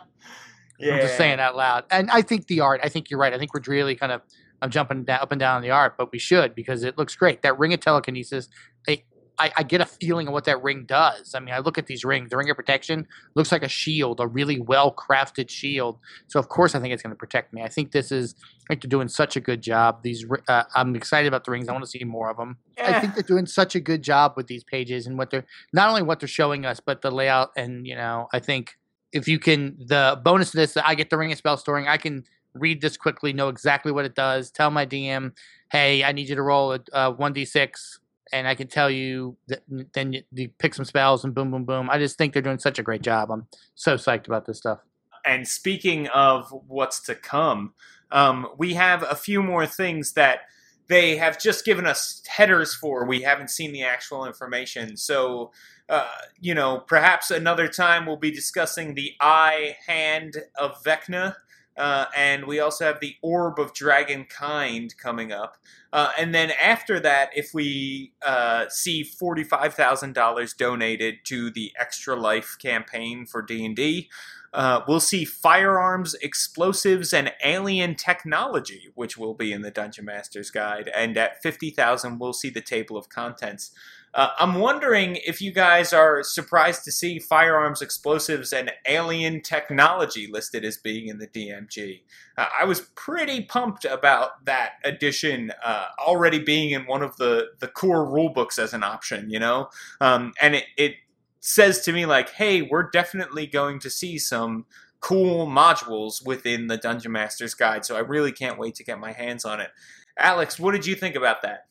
just 0.81 1.19
saying 1.19 1.41
out 1.41 1.57
loud. 1.57 1.85
And 1.91 2.11
I 2.11 2.23
think 2.23 2.47
the 2.47 2.61
art. 2.61 2.81
I 2.83 2.89
think 2.89 3.11
you're 3.11 3.21
right. 3.21 3.35
I 3.35 3.39
think 3.39 3.53
we're 3.53 3.61
really 3.67 3.97
kind 3.97 4.13
of. 4.13 4.23
I'm 4.63 4.71
jumping 4.71 5.05
down, 5.05 5.21
up 5.21 5.31
and 5.31 5.39
down 5.39 5.57
on 5.57 5.63
the 5.63 5.71
art, 5.71 5.97
but 5.99 6.11
we 6.11 6.19
should 6.19 6.55
because 6.55 6.85
it 6.85 6.97
looks 6.97 7.15
great. 7.15 7.43
That 7.43 7.59
ring 7.59 7.75
of 7.75 7.81
telekinesis. 7.81 8.49
I, 8.89 9.03
I, 9.39 9.53
I 9.57 9.63
get 9.63 9.81
a 9.81 9.87
feeling 9.87 10.29
of 10.29 10.33
what 10.33 10.45
that 10.45 10.63
ring 10.63 10.85
does. 10.85 11.35
I 11.35 11.41
mean, 11.41 11.55
I 11.55 11.59
look 11.59 11.79
at 11.79 11.87
these 11.87 12.05
rings. 12.05 12.31
The 12.31 12.37
ring 12.37 12.51
of 12.51 12.57
protection 12.57 13.07
looks 13.35 13.51
like 13.51 13.63
a 13.63 13.69
shield, 13.69 14.21
a 14.21 14.27
really 14.27 14.61
well 14.61 14.93
crafted 14.93 15.51
shield. 15.51 15.99
So 16.29 16.39
of 16.39 16.49
course, 16.49 16.75
I 16.75 16.81
think 16.81 16.95
it's 16.95 17.03
going 17.03 17.15
to 17.15 17.19
protect 17.19 17.53
me. 17.53 17.63
I 17.63 17.69
think 17.69 17.93
this 17.93 18.13
is. 18.13 18.35
I 18.39 18.67
think 18.69 18.83
they're 18.83 18.89
doing 18.89 19.09
such 19.09 19.37
a 19.37 19.41
good 19.41 19.63
job. 19.63 20.03
These. 20.03 20.25
Uh, 20.49 20.65
I'm 20.75 20.95
excited 20.97 21.29
about 21.29 21.45
the 21.45 21.51
rings. 21.51 21.69
I 21.69 21.73
want 21.73 21.85
to 21.85 21.91
see 21.91 22.03
more 22.05 22.31
of 22.31 22.37
them. 22.37 22.59
I 22.83 23.01
think 23.01 23.15
they're 23.15 23.23
doing 23.23 23.47
such 23.47 23.75
a 23.75 23.81
good 23.81 24.03
job 24.03 24.35
with 24.37 24.47
these 24.47 24.65
pages 24.65 25.07
and 25.07 25.19
what 25.19 25.31
they're 25.31 25.47
not 25.73 25.89
only 25.89 26.03
what 26.03 26.21
they're 26.21 26.29
showing 26.29 26.65
us, 26.65 26.81
but 26.81 27.03
the 27.03 27.11
layout. 27.11 27.51
And 27.57 27.87
you 27.87 27.97
know, 27.97 28.29
I 28.33 28.39
think 28.39 28.77
if 29.13 29.29
you 29.29 29.39
can, 29.39 29.77
the 29.79 30.21
bonus 30.25 30.51
to 30.51 30.57
this, 30.57 30.75
that 30.75 30.87
I 30.87 30.95
get 30.95 31.09
the 31.11 31.17
ring 31.17 31.33
of 31.33 31.39
spell 31.39 31.57
storing. 31.57 31.89
I 31.89 31.97
can 31.97 32.25
read 32.55 32.81
this 32.81 32.97
quickly, 32.97 33.33
know 33.33 33.49
exactly 33.49 33.93
what 33.93 34.05
it 34.05 34.15
does. 34.15 34.51
Tell 34.51 34.71
my 34.71 34.87
DM, 34.87 35.33
hey, 35.71 36.05
I 36.05 36.13
need 36.13 36.29
you 36.29 36.37
to 36.37 36.43
roll 36.43 36.79
a 36.93 37.11
one 37.11 37.33
d 37.33 37.45
six, 37.45 38.01
and 38.33 38.49
I 38.49 38.55
can 38.55 38.69
tell 38.69 38.91
you 38.91 39.37
that. 39.49 39.63
Then 39.93 40.13
you, 40.13 40.23
you 40.33 40.49
pick 40.59 40.75
some 40.75 40.85
spells 40.85 41.25
and 41.25 41.35
boom, 41.35 41.51
boom, 41.51 41.65
boom. 41.65 41.91
I 41.91 41.99
just 41.99 42.19
think 42.19 42.33
they're 42.33 42.43
doing 42.43 42.59
such 42.59 42.79
a 42.79 42.83
great 42.83 43.03
job. 43.03 43.31
I'm 43.31 43.47
so 43.75 43.97
psyched 43.97 44.27
about 44.27 44.47
this 44.47 44.59
stuff. 44.59 44.81
And 45.25 45.49
speaking 45.49 46.09
of 46.09 46.51
what's 46.67 47.01
to 47.05 47.15
come, 47.15 47.75
um, 48.11 48.49
we 48.59 48.75
have 48.75 49.03
a 49.03 49.17
few 49.17 49.43
more 49.43 49.67
things 49.67 50.13
that 50.13 50.41
they 50.89 51.17
have 51.17 51.41
just 51.41 51.65
given 51.65 51.87
us 51.87 52.23
headers 52.27 52.75
for. 52.75 53.07
We 53.07 53.23
haven't 53.23 53.51
seen 53.51 53.73
the 53.73 53.83
actual 53.83 54.27
information. 54.27 54.97
So, 54.97 55.53
uh, 55.89 56.09
you 56.41 56.55
know, 56.55 56.81
perhaps 56.87 57.31
another 57.31 57.69
time 57.69 58.07
we'll 58.07 58.17
be 58.17 58.31
discussing 58.31 58.95
the 58.95 59.15
eye 59.21 59.77
hand 59.87 60.37
of 60.57 60.83
Vecna. 60.85 61.37
Uh, 61.77 62.07
and 62.17 62.47
we 62.47 62.61
also 62.61 62.85
have 62.85 63.01
the 63.01 63.17
Orb 63.23 63.59
of 63.59 63.73
Dragonkind 63.73 64.97
coming 64.97 65.33
up. 65.33 65.57
Uh, 65.93 66.11
and 66.19 66.35
then 66.35 66.53
after 66.53 66.99
that, 67.01 67.31
if 67.37 67.53
we 67.55 68.13
uh, 68.25 68.69
see 68.69 69.03
forty-five 69.03 69.75
thousand 69.75 70.15
dollars 70.15 70.53
donated 70.53 71.17
to 71.25 71.51
the 71.51 71.73
Extra 71.79 72.17
Life 72.17 72.57
campaign 72.61 73.27
for 73.27 73.43
D 73.43 73.65
and 73.65 73.77
D, 73.77 74.09
uh, 74.55 74.83
we'll 74.87 75.01
see 75.01 75.25
firearms, 75.25 76.15
explosives, 76.15 77.13
and 77.13 77.33
alien 77.45 77.97
technology, 77.97 78.89
which 78.95 79.19
will 79.19 79.35
be 79.35 79.53
in 79.53 79.63
the 79.63 79.71
Dungeon 79.71 80.05
Master's 80.05 80.51
Guide. 80.51 80.89
And 80.95 81.17
at 81.19 81.43
50,000, 81.43 82.21
we'll 82.21 82.33
see 82.33 82.51
the 82.51 82.61
table 82.61 82.97
of 82.97 83.09
contents. 83.09 83.73
Uh, 84.15 84.31
I'm 84.39 84.55
wondering 84.55 85.17
if 85.27 85.43
you 85.43 85.51
guys 85.51 85.93
are 85.93 86.23
surprised 86.23 86.85
to 86.85 86.93
see 86.93 87.19
firearms, 87.19 87.83
explosives, 87.83 88.53
and 88.53 88.71
alien 88.87 89.41
technology 89.41 90.29
listed 90.31 90.65
as 90.65 90.77
being 90.77 91.09
in 91.09 91.19
the 91.19 91.27
DMG. 91.27 92.03
Uh, 92.39 92.47
I 92.61 92.65
was 92.65 92.83
pretty 92.95 93.43
pumped 93.43 93.85
about 93.85 94.45
that 94.45 94.75
addition 94.85 95.53
uh, 95.65 95.87
already 95.99 96.39
being 96.39 96.71
in 96.71 96.87
one 96.87 97.03
of 97.03 97.17
the, 97.17 97.49
the 97.59 97.67
core 97.67 98.07
rulebooks 98.07 98.57
as 98.57 98.73
an 98.73 98.85
option, 98.85 99.31
you 99.31 99.41
know? 99.41 99.69
Um, 100.01 100.33
and 100.41 100.55
it, 100.55 100.65
it 100.77 100.95
says 101.41 101.81
to 101.83 101.93
me 101.93 102.07
like, 102.07 102.31
"Hey, 102.31 102.63
we're 102.63 102.89
definitely 102.91 103.49
going 103.49 103.81
to 103.81 103.91
see 103.91 104.19
some 104.19 104.65
cool 105.01 105.47
modules 105.47 106.25
within 106.25 106.69
the 106.69 106.77
Dungeon 106.77 107.13
Master's 107.13 107.55
Guide." 107.55 107.85
So 107.85 107.97
I 107.97 108.01
really 108.01 108.33
can't 108.33 108.59
wait 108.59 108.77
to 108.77 108.85
get 108.85 109.01
my 109.01 109.13
hands 109.13 109.45
on 109.45 109.61
it. 109.61 109.71
Alex, 110.17 110.59
what 110.59 110.73
did 110.73 110.87
you 110.87 110.95
think 110.95 111.17
about 111.17 111.43
that? 111.43 111.67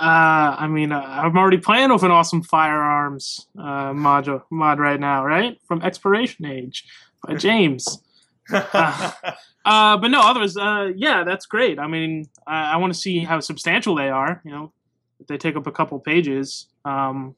Uh, 0.00 0.54
I 0.58 0.68
mean, 0.68 0.92
uh, 0.92 1.00
I'm 1.00 1.36
already 1.36 1.58
playing 1.58 1.92
with 1.92 2.04
an 2.04 2.12
awesome 2.12 2.42
firearms 2.42 3.48
uh, 3.58 3.92
module 3.92 4.42
mod 4.50 4.78
right 4.78 5.00
now, 5.00 5.24
right? 5.24 5.58
From 5.66 5.82
Exploration 5.82 6.44
Age 6.44 6.84
by 7.26 7.34
James. 7.34 8.00
uh, 8.52 9.12
but 9.64 10.08
no, 10.08 10.20
others, 10.20 10.56
uh, 10.56 10.92
yeah, 10.94 11.24
that's 11.24 11.46
great. 11.46 11.80
I 11.80 11.88
mean, 11.88 12.26
I, 12.46 12.74
I 12.74 12.76
want 12.76 12.92
to 12.92 12.98
see 12.98 13.18
how 13.20 13.40
substantial 13.40 13.96
they 13.96 14.08
are. 14.08 14.40
You 14.44 14.52
know, 14.52 14.72
if 15.18 15.26
they 15.26 15.36
take 15.36 15.56
up 15.56 15.66
a 15.66 15.72
couple 15.72 15.98
pages. 15.98 16.68
Um, 16.84 17.34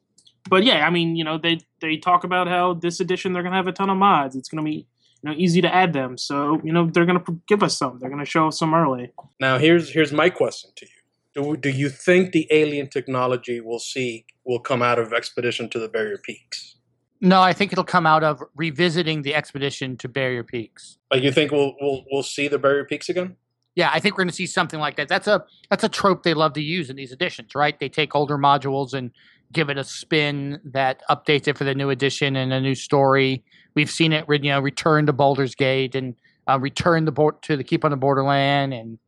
but 0.48 0.64
yeah, 0.64 0.86
I 0.86 0.90
mean, 0.90 1.16
you 1.16 1.24
know, 1.24 1.38
they 1.38 1.60
they 1.80 1.96
talk 1.96 2.24
about 2.24 2.48
how 2.48 2.74
this 2.74 3.00
edition 3.00 3.32
they're 3.32 3.42
gonna 3.42 3.56
have 3.56 3.66
a 3.66 3.72
ton 3.72 3.90
of 3.90 3.96
mods. 3.96 4.36
It's 4.36 4.48
gonna 4.48 4.62
be 4.62 4.86
you 5.22 5.30
know 5.30 5.34
easy 5.36 5.60
to 5.60 5.74
add 5.74 5.92
them. 5.92 6.16
So 6.16 6.60
you 6.62 6.72
know 6.72 6.86
they're 6.86 7.06
gonna 7.06 7.20
p- 7.20 7.38
give 7.46 7.62
us 7.62 7.76
some. 7.76 7.98
They're 7.98 8.10
gonna 8.10 8.24
show 8.24 8.48
us 8.48 8.58
some 8.58 8.74
early. 8.74 9.12
Now, 9.40 9.58
here's 9.58 9.90
here's 9.90 10.12
my 10.12 10.30
question 10.30 10.70
to 10.76 10.86
you: 10.86 10.99
Do 11.34 11.56
do 11.56 11.70
you 11.70 11.88
think 11.88 12.32
the 12.32 12.46
alien 12.50 12.88
technology 12.88 13.60
we'll 13.60 13.78
see 13.78 14.26
will 14.44 14.58
come 14.58 14.82
out 14.82 14.98
of 14.98 15.12
Expedition 15.12 15.68
to 15.70 15.78
the 15.78 15.88
Barrier 15.88 16.18
Peaks? 16.18 16.76
No, 17.20 17.40
I 17.40 17.52
think 17.52 17.72
it'll 17.72 17.84
come 17.84 18.06
out 18.06 18.24
of 18.24 18.42
revisiting 18.56 19.22
the 19.22 19.34
expedition 19.34 19.96
to 19.98 20.08
Barrier 20.08 20.42
Peaks. 20.42 20.98
Like, 21.10 21.22
you 21.22 21.30
think 21.30 21.52
we'll 21.52 21.74
we'll 21.80 22.04
we'll 22.10 22.22
see 22.22 22.48
the 22.48 22.58
Barrier 22.58 22.84
Peaks 22.84 23.08
again? 23.08 23.36
Yeah, 23.76 23.90
I 23.92 24.00
think 24.00 24.14
we're 24.14 24.24
going 24.24 24.30
to 24.30 24.34
see 24.34 24.46
something 24.46 24.80
like 24.80 24.96
that. 24.96 25.08
That's 25.08 25.28
a 25.28 25.44
that's 25.68 25.84
a 25.84 25.88
trope 25.88 26.22
they 26.22 26.34
love 26.34 26.54
to 26.54 26.62
use 26.62 26.90
in 26.90 26.96
these 26.96 27.12
editions, 27.12 27.54
right? 27.54 27.78
They 27.78 27.88
take 27.88 28.14
older 28.14 28.36
modules 28.36 28.92
and 28.94 29.10
give 29.52 29.68
it 29.68 29.78
a 29.78 29.84
spin 29.84 30.60
that 30.64 31.02
updates 31.10 31.46
it 31.46 31.58
for 31.58 31.64
the 31.64 31.74
new 31.74 31.90
edition 31.90 32.36
and 32.36 32.52
a 32.52 32.60
new 32.60 32.74
story. 32.74 33.44
We've 33.74 33.90
seen 33.90 34.12
it, 34.12 34.24
you 34.28 34.38
know, 34.50 34.60
return 34.60 35.06
to 35.06 35.12
Baldur's 35.12 35.54
Gate 35.54 35.94
and 35.94 36.14
uh, 36.48 36.58
return 36.58 37.04
the 37.04 37.12
board 37.12 37.42
to 37.42 37.56
the 37.56 37.64
Keep 37.64 37.84
on 37.84 37.90
the 37.90 37.96
Borderland, 37.96 38.74
and 38.74 38.98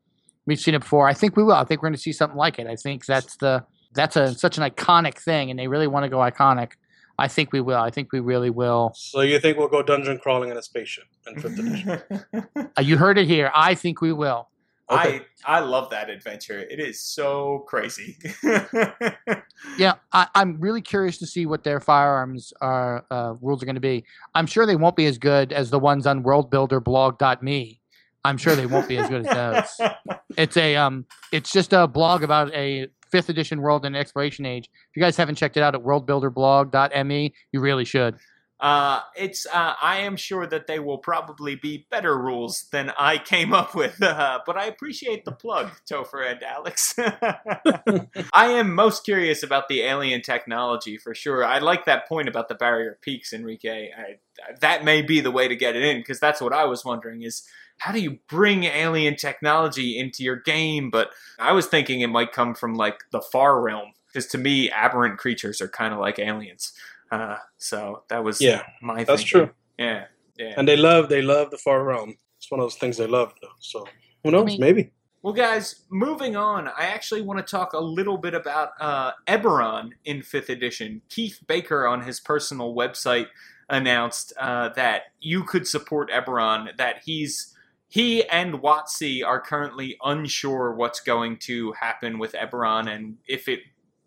we've 0.46 0.60
seen 0.60 0.74
it 0.74 0.80
before. 0.80 1.08
I 1.08 1.14
think 1.14 1.36
we 1.36 1.42
will. 1.42 1.54
I 1.54 1.64
think 1.64 1.82
we're 1.82 1.88
going 1.88 1.96
to 1.96 2.00
see 2.00 2.12
something 2.12 2.36
like 2.36 2.58
it. 2.58 2.66
I 2.66 2.76
think 2.76 3.06
that's 3.06 3.36
the 3.36 3.64
that's 3.94 4.16
a 4.16 4.34
such 4.34 4.58
an 4.58 4.64
iconic 4.64 5.18
thing, 5.18 5.50
and 5.50 5.58
they 5.58 5.68
really 5.68 5.86
want 5.86 6.04
to 6.04 6.08
go 6.08 6.18
iconic. 6.18 6.72
I 7.18 7.28
think 7.28 7.52
we 7.52 7.60
will. 7.60 7.78
I 7.78 7.90
think 7.90 8.12
we 8.12 8.20
really 8.20 8.50
will. 8.50 8.92
So 8.94 9.20
you 9.20 9.38
think 9.38 9.58
we'll 9.58 9.68
go 9.68 9.82
dungeon 9.82 10.18
crawling 10.18 10.50
in 10.50 10.56
a 10.56 10.62
spaceship 10.62 11.04
in 11.26 11.40
fifth 11.40 11.58
edition? 11.58 12.02
Uh, 12.74 12.80
you 12.80 12.96
heard 12.96 13.18
it 13.18 13.26
here. 13.26 13.50
I 13.54 13.74
think 13.74 14.00
we 14.00 14.14
will. 14.14 14.48
Okay. 14.90 15.20
I 15.44 15.56
I 15.56 15.60
love 15.60 15.90
that 15.90 16.08
adventure. 16.08 16.60
It 16.60 16.80
is 16.80 17.00
so 17.00 17.64
crazy. 17.68 18.16
Yeah, 19.78 19.94
I, 20.12 20.26
I'm 20.34 20.60
really 20.60 20.82
curious 20.82 21.18
to 21.18 21.26
see 21.26 21.46
what 21.46 21.64
their 21.64 21.80
firearms 21.80 22.52
are, 22.60 23.04
uh, 23.10 23.34
rules 23.40 23.62
are 23.62 23.66
going 23.66 23.76
to 23.76 23.80
be. 23.80 24.04
I'm 24.34 24.46
sure 24.46 24.66
they 24.66 24.76
won't 24.76 24.96
be 24.96 25.06
as 25.06 25.18
good 25.18 25.52
as 25.52 25.70
the 25.70 25.78
ones 25.78 26.06
on 26.06 26.22
WorldBuilderBlog.me. 26.22 27.80
I'm 28.24 28.38
sure 28.38 28.54
they 28.54 28.66
won't 28.66 28.88
be 28.88 28.98
as 28.98 29.08
good 29.08 29.26
as 29.26 29.76
those. 29.78 29.88
It's 30.38 30.56
a 30.56 30.76
um, 30.76 31.04
it's 31.30 31.52
just 31.52 31.74
a 31.74 31.86
blog 31.86 32.22
about 32.22 32.54
a 32.54 32.88
fifth 33.10 33.28
edition 33.28 33.60
world 33.60 33.84
and 33.84 33.94
exploration 33.94 34.46
age. 34.46 34.70
If 34.72 34.96
you 34.96 35.02
guys 35.02 35.14
haven't 35.18 35.34
checked 35.34 35.58
it 35.58 35.62
out 35.62 35.74
at 35.74 35.82
WorldBuilderBlog.me, 35.82 37.34
you 37.52 37.60
really 37.60 37.84
should. 37.84 38.16
Uh, 38.62 39.00
it's 39.16 39.44
uh, 39.52 39.74
I 39.82 39.98
am 39.98 40.16
sure 40.16 40.46
that 40.46 40.68
they 40.68 40.78
will 40.78 40.98
probably 40.98 41.56
be 41.56 41.88
better 41.90 42.16
rules 42.16 42.68
than 42.70 42.92
I 42.96 43.18
came 43.18 43.52
up 43.52 43.74
with, 43.74 44.00
uh, 44.02 44.38
but 44.46 44.56
I 44.56 44.66
appreciate 44.66 45.24
the 45.24 45.32
plug, 45.32 45.72
Topher 45.90 46.30
and 46.30 46.40
Alex. 46.44 46.94
I 48.32 48.46
am 48.52 48.72
most 48.72 49.04
curious 49.04 49.42
about 49.42 49.66
the 49.68 49.82
alien 49.82 50.22
technology 50.22 50.96
for 50.96 51.12
sure. 51.12 51.44
I 51.44 51.58
like 51.58 51.86
that 51.86 52.08
point 52.08 52.28
about 52.28 52.48
the 52.48 52.54
barrier 52.54 52.98
peaks, 53.02 53.32
Enrique. 53.32 53.90
I, 53.90 54.18
that 54.60 54.84
may 54.84 55.02
be 55.02 55.20
the 55.20 55.32
way 55.32 55.48
to 55.48 55.56
get 55.56 55.74
it 55.74 55.82
in 55.82 55.98
because 55.98 56.20
that's 56.20 56.40
what 56.40 56.52
I 56.52 56.64
was 56.64 56.84
wondering 56.84 57.22
is 57.22 57.42
how 57.84 57.92
do 57.92 58.00
you 58.00 58.18
bring 58.28 58.64
alien 58.64 59.16
technology 59.16 59.98
into 59.98 60.22
your 60.22 60.36
game? 60.36 60.90
But 60.90 61.10
I 61.38 61.52
was 61.52 61.66
thinking 61.66 62.00
it 62.00 62.08
might 62.08 62.32
come 62.32 62.54
from 62.54 62.74
like 62.74 63.00
the 63.10 63.20
far 63.20 63.60
realm 63.60 63.92
because 64.06 64.26
to 64.28 64.38
me, 64.38 64.70
aberrant 64.70 65.18
creatures 65.18 65.60
are 65.60 65.68
kind 65.68 65.92
of 65.92 65.98
like 66.00 66.18
aliens. 66.18 66.72
Uh, 67.10 67.36
so 67.58 68.04
that 68.08 68.22
was 68.24 68.40
Yeah, 68.40 68.62
my 68.80 69.04
That's 69.04 69.22
thinking. 69.22 69.46
true. 69.46 69.50
Yeah, 69.78 70.04
yeah. 70.38 70.54
And 70.56 70.66
they 70.68 70.76
love 70.76 71.08
they 71.08 71.22
love 71.22 71.50
the 71.50 71.58
far 71.58 71.82
realm. 71.84 72.16
It's 72.38 72.50
one 72.50 72.60
of 72.60 72.64
those 72.64 72.76
things 72.76 72.96
they 72.98 73.06
love 73.06 73.32
though. 73.42 73.48
So 73.58 73.86
who 74.22 74.30
knows? 74.30 74.46
mean- 74.46 74.60
Maybe. 74.60 74.90
Well, 75.24 75.34
guys, 75.34 75.84
moving 75.88 76.34
on, 76.34 76.66
I 76.66 76.86
actually 76.86 77.22
want 77.22 77.38
to 77.38 77.48
talk 77.48 77.74
a 77.74 77.78
little 77.78 78.16
bit 78.18 78.34
about 78.34 78.70
uh, 78.80 79.12
Eberron 79.28 79.90
in 80.04 80.18
5th 80.22 80.48
edition. 80.48 81.00
Keith 81.08 81.38
Baker 81.46 81.86
on 81.86 82.02
his 82.02 82.18
personal 82.18 82.74
website 82.74 83.26
announced 83.68 84.32
uh, 84.38 84.70
that 84.70 85.02
you 85.20 85.44
could 85.44 85.66
support 85.68 86.10
Eberron, 86.10 86.76
that 86.76 87.02
he's. 87.04 87.54
He 87.92 88.24
and 88.24 88.54
WotC 88.54 89.22
are 89.22 89.38
currently 89.38 89.98
unsure 90.02 90.72
what's 90.72 91.00
going 91.00 91.36
to 91.40 91.72
happen 91.72 92.18
with 92.18 92.32
Eberron 92.32 92.90
and 92.90 93.18
if 93.28 93.48
it 93.48 93.60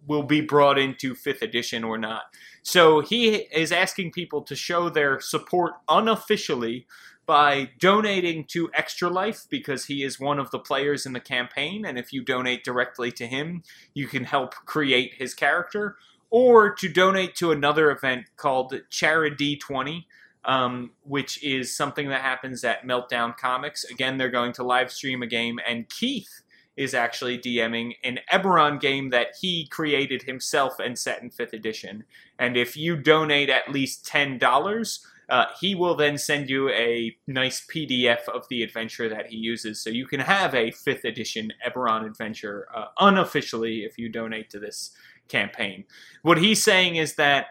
will 0.08 0.24
be 0.24 0.42
brought 0.42 0.80
into 0.80 1.14
5th 1.14 1.44
edition 1.44 1.84
or 1.84 2.00
not. 2.00 2.24
So 2.64 3.02
he 3.02 3.36
is 3.36 3.72
asking 3.72 4.14
people 4.14 4.42
to 4.42 4.56
show 4.56 4.90
their 4.90 5.20
support 5.20 5.74
unofficially 5.88 6.88
by 7.28 7.70
donating 7.80 8.46
to 8.46 8.72
Extra 8.74 9.08
Life 9.08 9.46
because 9.52 9.86
he 9.86 10.02
is 10.02 10.20
one 10.20 10.40
of 10.40 10.50
the 10.50 10.58
players 10.58 11.06
in 11.06 11.14
the 11.14 11.20
campaign, 11.20 11.86
and 11.86 12.00
if 12.00 12.12
you 12.12 12.24
donate 12.24 12.64
directly 12.64 13.12
to 13.12 13.28
him, 13.28 13.62
you 13.94 14.08
can 14.08 14.24
help 14.24 14.56
create 14.66 15.14
his 15.20 15.36
character, 15.36 15.96
or 16.32 16.74
to 16.74 16.90
donate 16.90 17.36
to 17.36 17.52
another 17.52 17.92
event 17.92 18.32
called 18.36 18.82
Charity 18.90 19.56
20. 19.56 20.08
Um, 20.48 20.92
which 21.02 21.44
is 21.44 21.76
something 21.76 22.10
that 22.10 22.22
happens 22.22 22.64
at 22.64 22.86
Meltdown 22.86 23.36
Comics. 23.36 23.84
Again, 23.84 24.20
they're 24.20 24.30
going 24.30 24.54
to 24.54 24.64
live 24.64 24.92
stream 24.92 25.24
a 25.24 25.28
game, 25.28 25.60
and 25.68 25.90
Keith 25.90 26.44
is 26.78 26.94
actually 26.94 27.38
DMing 27.38 27.94
an 28.04 28.20
Eberron 28.32 28.80
game 28.80 29.10
that 29.10 29.30
he 29.40 29.68
created 29.68 30.24
himself 30.24 30.78
and 30.80 31.00
set 31.00 31.22
in 31.22 31.30
5th 31.30 31.54
edition. 31.54 32.04
And 32.38 32.58
if 32.58 32.76
you 32.76 32.98
donate 32.98 33.50
at 33.50 33.72
least 33.72 34.06
$10, 34.06 35.00
uh, 35.30 35.46
he 35.60 35.74
will 35.74 35.96
then 35.96 36.18
send 36.18 36.50
you 36.50 36.70
a 36.70 37.16
nice 37.28 37.66
PDF 37.66 38.28
of 38.28 38.48
the 38.50 38.62
adventure 38.62 39.10
that 39.10 39.28
he 39.28 39.38
uses, 39.38 39.82
so 39.82 39.90
you 39.90 40.06
can 40.06 40.20
have 40.20 40.54
a 40.54 40.72
fifth 40.72 41.04
edition 41.04 41.52
Eberron 41.66 42.06
adventure 42.06 42.68
uh, 42.76 42.86
unofficially 43.00 43.80
if 43.80 43.98
you 43.98 44.10
donate 44.10 44.50
to 44.52 44.60
this 44.60 44.92
campaign. 45.28 45.86
What 46.22 46.38
he's 46.38 46.62
saying 46.62 46.98
is 46.98 47.16
that 47.16 47.48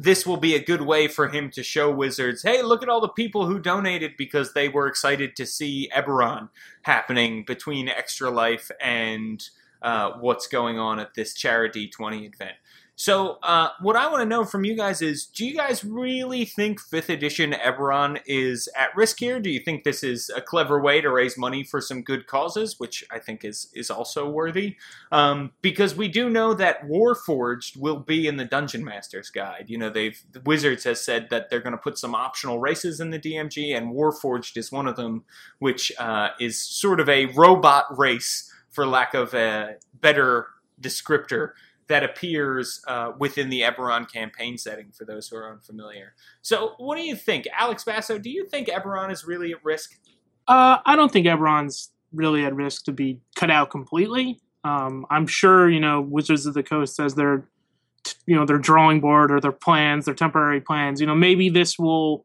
this 0.00 0.24
will 0.24 0.36
be 0.36 0.54
a 0.54 0.64
good 0.64 0.82
way 0.82 1.08
for 1.08 1.26
him 1.26 1.50
to 1.50 1.62
show 1.64 1.90
Wizards, 1.90 2.44
hey, 2.44 2.62
look 2.62 2.84
at 2.84 2.88
all 2.88 3.00
the 3.00 3.08
people 3.08 3.46
who 3.46 3.58
donated 3.58 4.12
because 4.16 4.52
they 4.52 4.68
were 4.68 4.86
excited 4.86 5.34
to 5.34 5.44
see 5.44 5.90
Eberron 5.92 6.50
happening 6.82 7.44
between 7.44 7.88
Extra 7.88 8.30
Life 8.30 8.70
and 8.80 9.46
uh, 9.82 10.12
what's 10.20 10.46
going 10.46 10.78
on 10.78 11.00
at 11.00 11.14
this 11.14 11.34
Charity 11.34 11.88
20 11.88 12.26
event. 12.26 12.56
So, 13.00 13.38
uh, 13.44 13.68
what 13.80 13.94
I 13.94 14.08
want 14.08 14.22
to 14.22 14.28
know 14.28 14.44
from 14.44 14.64
you 14.64 14.74
guys 14.74 15.02
is 15.02 15.26
do 15.26 15.46
you 15.46 15.54
guys 15.54 15.84
really 15.84 16.44
think 16.44 16.80
5th 16.80 17.08
edition 17.08 17.52
Eberron 17.52 18.20
is 18.26 18.68
at 18.76 18.88
risk 18.96 19.20
here? 19.20 19.38
Do 19.38 19.50
you 19.50 19.60
think 19.60 19.84
this 19.84 20.02
is 20.02 20.32
a 20.34 20.40
clever 20.40 20.82
way 20.82 21.00
to 21.00 21.08
raise 21.08 21.38
money 21.38 21.62
for 21.62 21.80
some 21.80 22.02
good 22.02 22.26
causes, 22.26 22.80
which 22.80 23.04
I 23.08 23.20
think 23.20 23.44
is, 23.44 23.68
is 23.72 23.88
also 23.88 24.28
worthy? 24.28 24.74
Um, 25.12 25.52
because 25.62 25.94
we 25.94 26.08
do 26.08 26.28
know 26.28 26.54
that 26.54 26.88
Warforged 26.88 27.76
will 27.76 28.00
be 28.00 28.26
in 28.26 28.36
the 28.36 28.44
Dungeon 28.44 28.84
Master's 28.84 29.30
Guide. 29.30 29.66
You 29.68 29.78
know, 29.78 29.90
they've 29.90 30.20
the 30.32 30.40
Wizards 30.40 30.82
has 30.82 31.00
said 31.00 31.28
that 31.30 31.50
they're 31.50 31.60
going 31.60 31.76
to 31.76 31.78
put 31.78 31.98
some 31.98 32.16
optional 32.16 32.58
races 32.58 32.98
in 32.98 33.10
the 33.10 33.20
DMG, 33.20 33.76
and 33.76 33.94
Warforged 33.94 34.56
is 34.56 34.72
one 34.72 34.88
of 34.88 34.96
them, 34.96 35.22
which 35.60 35.92
uh, 36.00 36.30
is 36.40 36.60
sort 36.60 36.98
of 36.98 37.08
a 37.08 37.26
robot 37.26 37.96
race, 37.96 38.52
for 38.70 38.84
lack 38.84 39.14
of 39.14 39.34
a 39.34 39.76
better 40.00 40.48
descriptor 40.80 41.52
that 41.88 42.04
appears 42.04 42.82
uh, 42.86 43.12
within 43.18 43.48
the 43.48 43.62
Eberron 43.62 44.10
campaign 44.10 44.58
setting 44.58 44.92
for 44.92 45.04
those 45.04 45.28
who 45.28 45.36
are 45.36 45.50
unfamiliar. 45.50 46.14
So, 46.42 46.74
what 46.78 46.96
do 46.96 47.02
you 47.02 47.16
think, 47.16 47.46
Alex 47.58 47.84
Basso? 47.84 48.18
Do 48.18 48.30
you 48.30 48.46
think 48.46 48.68
Eberron 48.68 49.10
is 49.10 49.24
really 49.24 49.52
at 49.52 49.64
risk? 49.64 49.98
Uh, 50.46 50.78
I 50.84 50.96
don't 50.96 51.10
think 51.10 51.26
Eberron's 51.26 51.90
really 52.12 52.44
at 52.44 52.54
risk 52.54 52.84
to 52.84 52.92
be 52.92 53.20
cut 53.36 53.50
out 53.50 53.70
completely. 53.70 54.38
Um, 54.64 55.06
I'm 55.10 55.26
sure 55.26 55.68
you 55.68 55.80
know 55.80 56.00
Wizards 56.00 56.46
of 56.46 56.54
the 56.54 56.62
Coast 56.62 56.94
says 56.94 57.14
their, 57.14 57.48
you 58.26 58.36
know, 58.36 58.44
their 58.44 58.58
drawing 58.58 59.00
board 59.00 59.30
or 59.30 59.40
their 59.40 59.52
plans, 59.52 60.04
their 60.04 60.14
temporary 60.14 60.60
plans. 60.60 61.00
You 61.00 61.06
know, 61.06 61.14
maybe 61.14 61.48
this 61.48 61.78
will, 61.78 62.24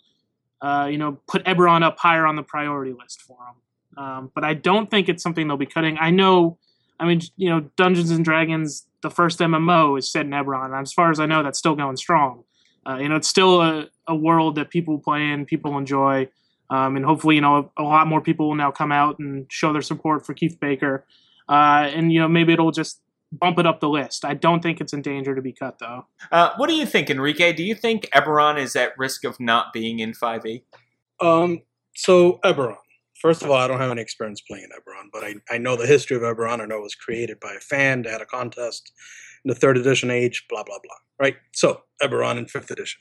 uh, 0.62 0.88
you 0.92 0.98
know, 0.98 1.20
put 1.28 1.44
Eberron 1.46 1.84
up 1.84 1.98
higher 2.00 2.26
on 2.26 2.36
the 2.36 2.44
priority 2.44 2.94
list 2.94 3.22
for 3.22 3.38
them. 3.38 4.04
Um, 4.04 4.32
but 4.34 4.44
I 4.44 4.56
don't 4.56 4.90
think 4.90 5.08
it's 5.08 5.22
something 5.22 5.48
they'll 5.48 5.58
be 5.58 5.68
cutting. 5.68 5.98
I 6.00 6.10
know, 6.10 6.58
I 7.00 7.06
mean, 7.06 7.22
you 7.38 7.50
know, 7.50 7.62
Dungeons 7.78 8.10
and 8.10 8.26
Dragons, 8.26 8.88
the 9.04 9.12
first 9.12 9.40
MMO 9.40 10.00
is 10.00 10.12
set 10.12 10.26
in 10.26 10.32
Eberron. 10.32 10.66
And 10.66 10.82
as 10.82 10.92
far 10.92 11.12
as 11.12 11.20
I 11.20 11.28
know, 11.28 11.44
that's 11.44 11.60
still 11.60 11.76
going 11.76 11.98
strong. 11.98 12.44
Uh, 12.88 12.98
you 12.98 13.08
know, 13.08 13.16
it's 13.16 13.28
still 13.28 13.62
a, 13.62 13.88
a 14.08 14.16
world 14.16 14.56
that 14.56 14.70
people 14.70 14.98
play 14.98 15.30
in, 15.30 15.46
people 15.46 15.78
enjoy. 15.78 16.28
Um, 16.70 16.96
and 16.96 17.06
hopefully, 17.06 17.36
you 17.36 17.42
know, 17.42 17.72
a, 17.78 17.84
a 17.84 17.84
lot 17.84 18.08
more 18.08 18.22
people 18.22 18.48
will 18.48 18.56
now 18.56 18.72
come 18.72 18.92
out 18.92 19.20
and 19.20 19.46
show 19.52 19.72
their 19.72 19.82
support 19.82 20.26
for 20.26 20.34
Keith 20.34 20.60
Baker. 20.60 21.06
Uh, 21.48 21.90
and, 21.94 22.12
you 22.12 22.20
know, 22.20 22.28
maybe 22.28 22.54
it'll 22.54 22.72
just 22.72 23.02
bump 23.32 23.60
it 23.60 23.66
up 23.66 23.80
the 23.80 23.90
list. 23.90 24.26
I 24.26 24.34
don't 24.34 24.62
think 24.62 24.82
it's 24.82 24.94
in 24.94 25.02
danger 25.02 25.36
to 25.36 25.42
be 25.42 25.54
cut, 25.54 25.80
though. 25.80 26.08
Uh, 26.32 26.52
what 26.58 26.70
do 26.70 26.76
you 26.76 26.86
think, 26.86 27.10
Enrique? 27.10 27.54
Do 27.54 27.64
you 27.64 27.76
think 27.76 28.10
Eberron 28.16 28.58
is 28.58 28.76
at 28.76 28.98
risk 28.98 29.24
of 29.24 29.40
not 29.40 29.74
being 29.74 30.00
in 30.00 30.12
E? 30.12 30.14
5e? 30.14 30.64
Um, 31.20 31.62
so 31.96 32.40
Eberron. 32.44 32.78
First 33.24 33.42
of 33.42 33.50
all, 33.50 33.56
I 33.56 33.70
don't 33.70 33.80
have 33.80 33.90
any 33.90 34.02
experience 34.02 34.42
playing 34.42 34.68
Eberron, 34.76 35.08
but 35.14 35.24
I, 35.24 35.36
I 35.50 35.58
know 35.58 35.78
the 35.78 35.88
history 35.88 36.18
of 36.18 36.24
Eberron. 36.24 36.60
I 36.60 36.66
know 36.66 36.80
it 36.80 36.84
was 36.84 36.94
created 36.94 37.40
by 37.40 37.54
a 37.54 37.60
fan. 37.62 38.02
They 38.02 38.10
had 38.10 38.20
a 38.20 38.26
contest 38.26 38.92
in 39.46 39.48
the 39.48 39.56
third 39.56 39.78
edition 39.78 40.12
age, 40.12 40.44
blah, 40.50 40.64
blah, 40.64 40.80
blah. 40.84 40.98
Right? 41.18 41.38
So, 41.54 41.84
Eberron 42.02 42.38
in 42.38 42.48
fifth 42.48 42.70
edition. 42.70 43.00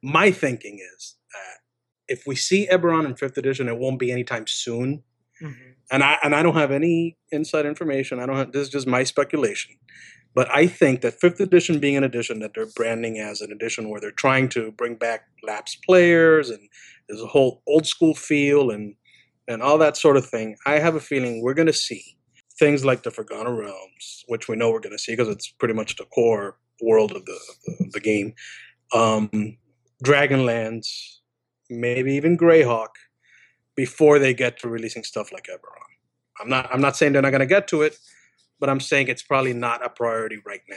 My 0.00 0.30
thinking 0.30 0.78
is 0.94 1.16
that 1.32 1.58
if 2.06 2.22
we 2.24 2.36
see 2.36 2.68
Eberron 2.70 3.04
in 3.04 3.16
fifth 3.16 3.36
edition, 3.36 3.66
it 3.66 3.76
won't 3.76 3.98
be 3.98 4.12
anytime 4.12 4.44
soon. 4.46 5.02
Mm-hmm. 5.42 5.70
And 5.90 6.04
I 6.04 6.18
and 6.22 6.36
I 6.36 6.44
don't 6.44 6.54
have 6.54 6.70
any 6.70 7.18
inside 7.32 7.66
information. 7.66 8.20
I 8.20 8.26
don't 8.26 8.36
have 8.36 8.52
this 8.52 8.68
is 8.68 8.72
just 8.72 8.86
my 8.86 9.02
speculation. 9.02 9.74
But 10.36 10.48
I 10.54 10.68
think 10.68 11.00
that 11.00 11.20
fifth 11.20 11.40
edition 11.40 11.80
being 11.80 11.96
an 11.96 12.04
edition 12.04 12.38
that 12.38 12.52
they're 12.54 12.66
branding 12.76 13.18
as 13.18 13.40
an 13.40 13.50
edition 13.50 13.88
where 13.88 14.00
they're 14.00 14.12
trying 14.12 14.48
to 14.50 14.70
bring 14.70 14.94
back 14.94 15.24
lapsed 15.42 15.82
players 15.82 16.48
and 16.48 16.60
there's 17.08 17.20
a 17.20 17.26
whole 17.26 17.62
old 17.66 17.86
school 17.86 18.14
feel 18.14 18.70
and 18.70 18.94
and 19.48 19.62
all 19.62 19.78
that 19.78 19.96
sort 19.96 20.16
of 20.16 20.26
thing. 20.26 20.56
I 20.66 20.78
have 20.78 20.94
a 20.94 21.00
feeling 21.00 21.42
we're 21.42 21.54
going 21.54 21.66
to 21.66 21.72
see 21.72 22.16
things 22.58 22.84
like 22.84 23.02
the 23.02 23.10
Forgotten 23.10 23.56
Realms, 23.56 24.24
which 24.28 24.48
we 24.48 24.56
know 24.56 24.70
we're 24.70 24.80
going 24.80 24.96
to 24.96 24.98
see 24.98 25.12
because 25.12 25.28
it's 25.28 25.48
pretty 25.48 25.74
much 25.74 25.96
the 25.96 26.04
core 26.06 26.56
world 26.80 27.12
of 27.12 27.24
the 27.24 27.38
the, 27.66 27.90
the 27.94 28.00
game. 28.00 28.34
Um, 28.92 29.58
Dragonlance, 30.04 30.88
maybe 31.70 32.14
even 32.14 32.36
Greyhawk, 32.36 32.94
before 33.76 34.18
they 34.18 34.34
get 34.34 34.58
to 34.60 34.68
releasing 34.68 35.02
stuff 35.04 35.32
like 35.32 35.44
Eberron. 35.44 36.40
I'm 36.40 36.48
not 36.48 36.72
I'm 36.72 36.80
not 36.80 36.96
saying 36.96 37.12
they're 37.12 37.22
not 37.22 37.30
going 37.30 37.40
to 37.40 37.46
get 37.46 37.68
to 37.68 37.82
it, 37.82 37.96
but 38.60 38.68
I'm 38.68 38.80
saying 38.80 39.08
it's 39.08 39.22
probably 39.22 39.52
not 39.52 39.84
a 39.84 39.88
priority 39.88 40.40
right 40.44 40.62
now. 40.68 40.76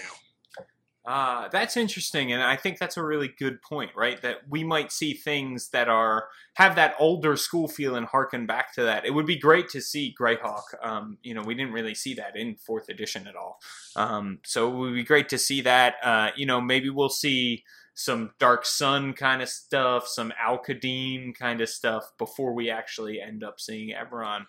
Uh, 1.08 1.48
that's 1.54 1.78
interesting, 1.78 2.34
and 2.34 2.44
I 2.44 2.58
think 2.58 2.80
that's 2.80 2.98
a 2.98 3.04
really 3.04 3.30
good 3.40 3.62
point, 3.62 3.92
right? 3.96 4.22
That 4.22 4.40
we 4.50 4.66
might 4.66 4.92
see 4.92 5.14
things 5.14 5.70
that 5.70 5.88
are 5.88 6.28
have 6.56 6.76
that 6.76 6.96
older 7.00 7.38
school 7.38 7.70
feel 7.70 7.96
and 7.96 8.06
harken 8.06 8.46
back 8.46 8.74
to 8.74 8.84
that. 8.84 9.06
It 9.06 9.12
would 9.12 9.26
be 9.26 9.40
great 9.40 9.70
to 9.70 9.80
see 9.80 10.14
Greyhawk. 10.20 10.64
Um, 10.84 11.18
you 11.24 11.34
know, 11.34 11.44
we 11.44 11.56
didn't 11.56 11.72
really 11.72 11.96
see 11.96 12.14
that 12.16 12.36
in 12.36 12.58
fourth 12.58 12.90
edition 12.90 13.26
at 13.26 13.38
all, 13.38 13.60
um, 13.96 14.40
so 14.44 14.70
it 14.70 14.76
would 14.76 14.96
be 14.96 15.04
great 15.06 15.30
to 15.30 15.38
see 15.38 15.62
that. 15.62 15.96
Uh, 16.04 16.32
you 16.36 16.46
know, 16.46 16.60
maybe 16.60 16.90
we'll 16.90 17.08
see 17.08 17.64
some 17.94 18.32
Dark 18.38 18.66
Sun 18.66 19.14
kind 19.14 19.42
of 19.42 19.48
stuff, 19.48 20.10
some 20.10 20.34
Al 20.38 20.62
Qadim 20.62 21.34
kind 21.40 21.62
of 21.62 21.70
stuff 21.70 22.04
before 22.18 22.54
we 22.54 22.70
actually 22.70 23.22
end 23.22 23.46
up 23.46 23.62
seeing 23.62 23.96
Eberron, 23.96 24.42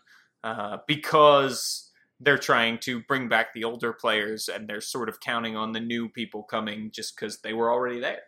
uh, 0.42 0.78
because 0.88 1.87
they're 2.20 2.38
trying 2.38 2.78
to 2.78 3.00
bring 3.02 3.28
back 3.28 3.54
the 3.54 3.62
older 3.64 3.92
players 3.92 4.48
and 4.48 4.68
they're 4.68 4.80
sort 4.80 5.08
of 5.08 5.20
counting 5.20 5.56
on 5.56 5.72
the 5.72 5.80
new 5.80 6.08
people 6.08 6.42
coming 6.42 6.90
just 6.92 7.14
because 7.14 7.38
they 7.42 7.52
were 7.52 7.70
already 7.70 8.00
there. 8.00 8.20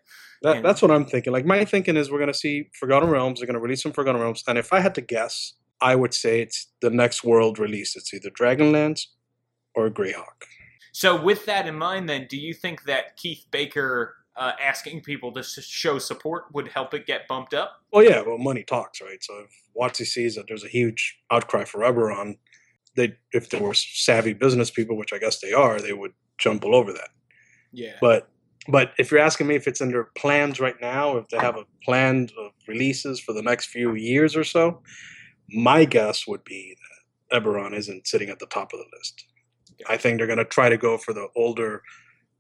That, 0.43 0.57
And- 0.57 0.65
that's 0.65 0.81
what 0.81 0.91
I'm 0.91 1.05
thinking. 1.07 1.33
Like 1.33 1.45
my 1.45 1.65
thinking 1.65 1.97
is 1.97 2.11
we're 2.11 2.19
going 2.19 2.33
to 2.33 2.39
see 2.39 2.71
Forgotten 2.79 3.11
Realms. 3.11 3.41
They're 3.41 3.47
going 3.47 3.55
to 3.55 3.61
release 3.61 3.83
some 3.83 3.93
Forgotten 3.93 4.21
Realms, 4.21 4.45
and 4.47 4.57
if 4.59 4.73
I 4.73 4.81
had 4.81 4.95
to 4.95 5.01
guess, 5.01 5.55
I 5.81 5.97
would 5.97 6.15
say 6.15 6.41
it's 6.41 6.69
the 6.81 6.91
next 6.91 7.25
world 7.25 7.59
release. 7.59 7.97
It's 7.97 8.13
either 8.15 8.31
Dragonlance 8.31 9.07
or 9.75 9.89
Greyhawk. 9.91 10.45
So, 10.93 11.21
with 11.21 11.47
that 11.47 11.67
in 11.67 11.77
mind, 11.77 12.09
then, 12.09 12.27
do 12.29 12.37
you 12.37 12.53
think 12.53 12.85
that 12.85 13.17
Keith 13.17 13.47
Baker 13.51 14.17
uh, 14.37 14.53
asking 14.63 15.03
people 15.03 15.33
to 15.33 15.43
show 15.43 15.99
support 15.99 16.45
would 16.53 16.69
help 16.69 16.95
it 16.95 17.07
get 17.07 17.29
bumped 17.29 17.55
up? 17.55 17.81
Well, 17.93 18.05
yeah, 18.05 18.23
well, 18.23 18.39
money 18.39 18.63
talks, 18.63 19.01
right? 19.01 19.23
So 19.23 19.45
if 19.45 19.51
WotC 19.79 20.07
sees 20.07 20.35
that 20.35 20.47
there's 20.49 20.65
a 20.65 20.69
huge 20.69 21.19
outcry 21.31 21.65
for 21.65 21.81
Eberron, 21.81 22.39
they 22.97 23.17
if 23.33 23.51
they 23.51 23.59
were 23.59 23.75
savvy 23.75 24.33
business 24.33 24.71
people, 24.71 24.97
which 24.97 25.13
I 25.13 25.19
guess 25.19 25.41
they 25.41 25.53
are, 25.53 25.81
they 25.81 25.93
would 25.93 26.13
jump 26.39 26.65
all 26.65 26.75
over 26.75 26.93
that. 26.93 27.11
Yeah. 27.73 27.97
But 28.01 28.29
but 28.69 28.93
if 28.99 29.11
you're 29.11 29.21
asking 29.21 29.47
me 29.47 29.55
if 29.55 29.67
it's 29.67 29.81
in 29.81 29.91
their 29.91 30.05
plans 30.17 30.61
right 30.61 30.81
now, 30.81 31.17
if 31.17 31.29
they 31.29 31.39
have 31.39 31.57
a 31.57 31.65
plan 31.85 32.29
of 32.39 32.53
releases 32.69 33.19
for 33.19 33.33
the 33.33 33.43
next 33.43 33.67
few 33.67 33.95
years 33.95 34.37
or 34.37 34.45
so, 34.45 34.83
my 35.49 35.85
guess 35.85 36.27
would 36.27 36.45
be 36.45 36.77
that 37.31 37.43
Eberron 37.43 37.75
isn't 37.75 38.07
sitting 38.07 38.29
at 38.29 38.39
the 38.39 38.47
top 38.47 38.73
of 38.73 38.81
the 38.81 38.97
list. 38.97 39.25
I 39.89 39.97
think 39.97 40.19
they're 40.19 40.27
going 40.27 40.39
to 40.39 40.45
try 40.45 40.69
to 40.69 40.77
go 40.77 40.99
for 40.99 41.13
the 41.13 41.29
older 41.37 41.83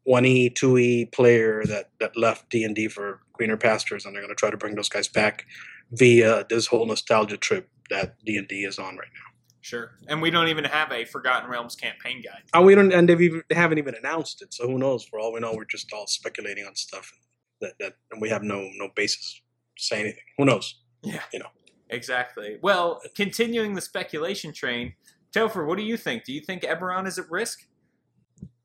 1E, 0.06 0.54
2E 0.54 1.12
player 1.12 1.64
that, 1.66 1.90
that 2.00 2.16
left 2.16 2.50
D&D 2.50 2.88
for 2.88 3.20
greener 3.32 3.56
pastures, 3.56 4.04
and 4.04 4.14
they're 4.14 4.22
going 4.22 4.34
to 4.34 4.38
try 4.38 4.50
to 4.50 4.56
bring 4.56 4.74
those 4.74 4.88
guys 4.88 5.08
back 5.08 5.46
via 5.92 6.44
this 6.48 6.66
whole 6.66 6.86
nostalgia 6.86 7.36
trip 7.36 7.68
that 7.88 8.16
D&D 8.24 8.64
is 8.64 8.78
on 8.78 8.96
right 8.96 9.08
now. 9.14 9.29
Sure. 9.60 9.92
And 10.08 10.22
we 10.22 10.30
don't 10.30 10.48
even 10.48 10.64
have 10.64 10.90
a 10.90 11.04
Forgotten 11.04 11.50
Realms 11.50 11.76
campaign 11.76 12.22
guide. 12.22 12.42
And 12.54 12.64
we 12.64 12.74
don't, 12.74 12.92
and 12.92 13.08
they've 13.08 13.20
even, 13.20 13.42
they 13.48 13.54
haven't 13.54 13.78
even 13.78 13.94
announced 13.94 14.40
it, 14.42 14.54
so 14.54 14.66
who 14.66 14.78
knows? 14.78 15.04
For 15.04 15.18
all 15.18 15.32
we 15.32 15.40
know, 15.40 15.52
we're 15.54 15.64
just 15.64 15.92
all 15.92 16.06
speculating 16.06 16.64
on 16.64 16.74
stuff 16.74 17.12
that, 17.60 17.74
that 17.78 17.94
and 18.10 18.20
we 18.20 18.28
have 18.30 18.42
no 18.42 18.68
no 18.76 18.88
basis 18.96 19.42
to 19.76 19.82
say 19.82 20.00
anything. 20.00 20.24
Who 20.38 20.46
knows? 20.46 20.82
Yeah. 21.02 21.22
You 21.32 21.40
know. 21.40 21.50
Exactly. 21.90 22.58
Well, 22.62 23.00
continuing 23.16 23.74
the 23.74 23.80
speculation 23.80 24.52
train, 24.52 24.94
Topher, 25.34 25.66
what 25.66 25.76
do 25.76 25.84
you 25.84 25.96
think? 25.96 26.24
Do 26.24 26.32
you 26.32 26.40
think 26.40 26.62
Eberron 26.62 27.06
is 27.06 27.18
at 27.18 27.30
risk? 27.30 27.66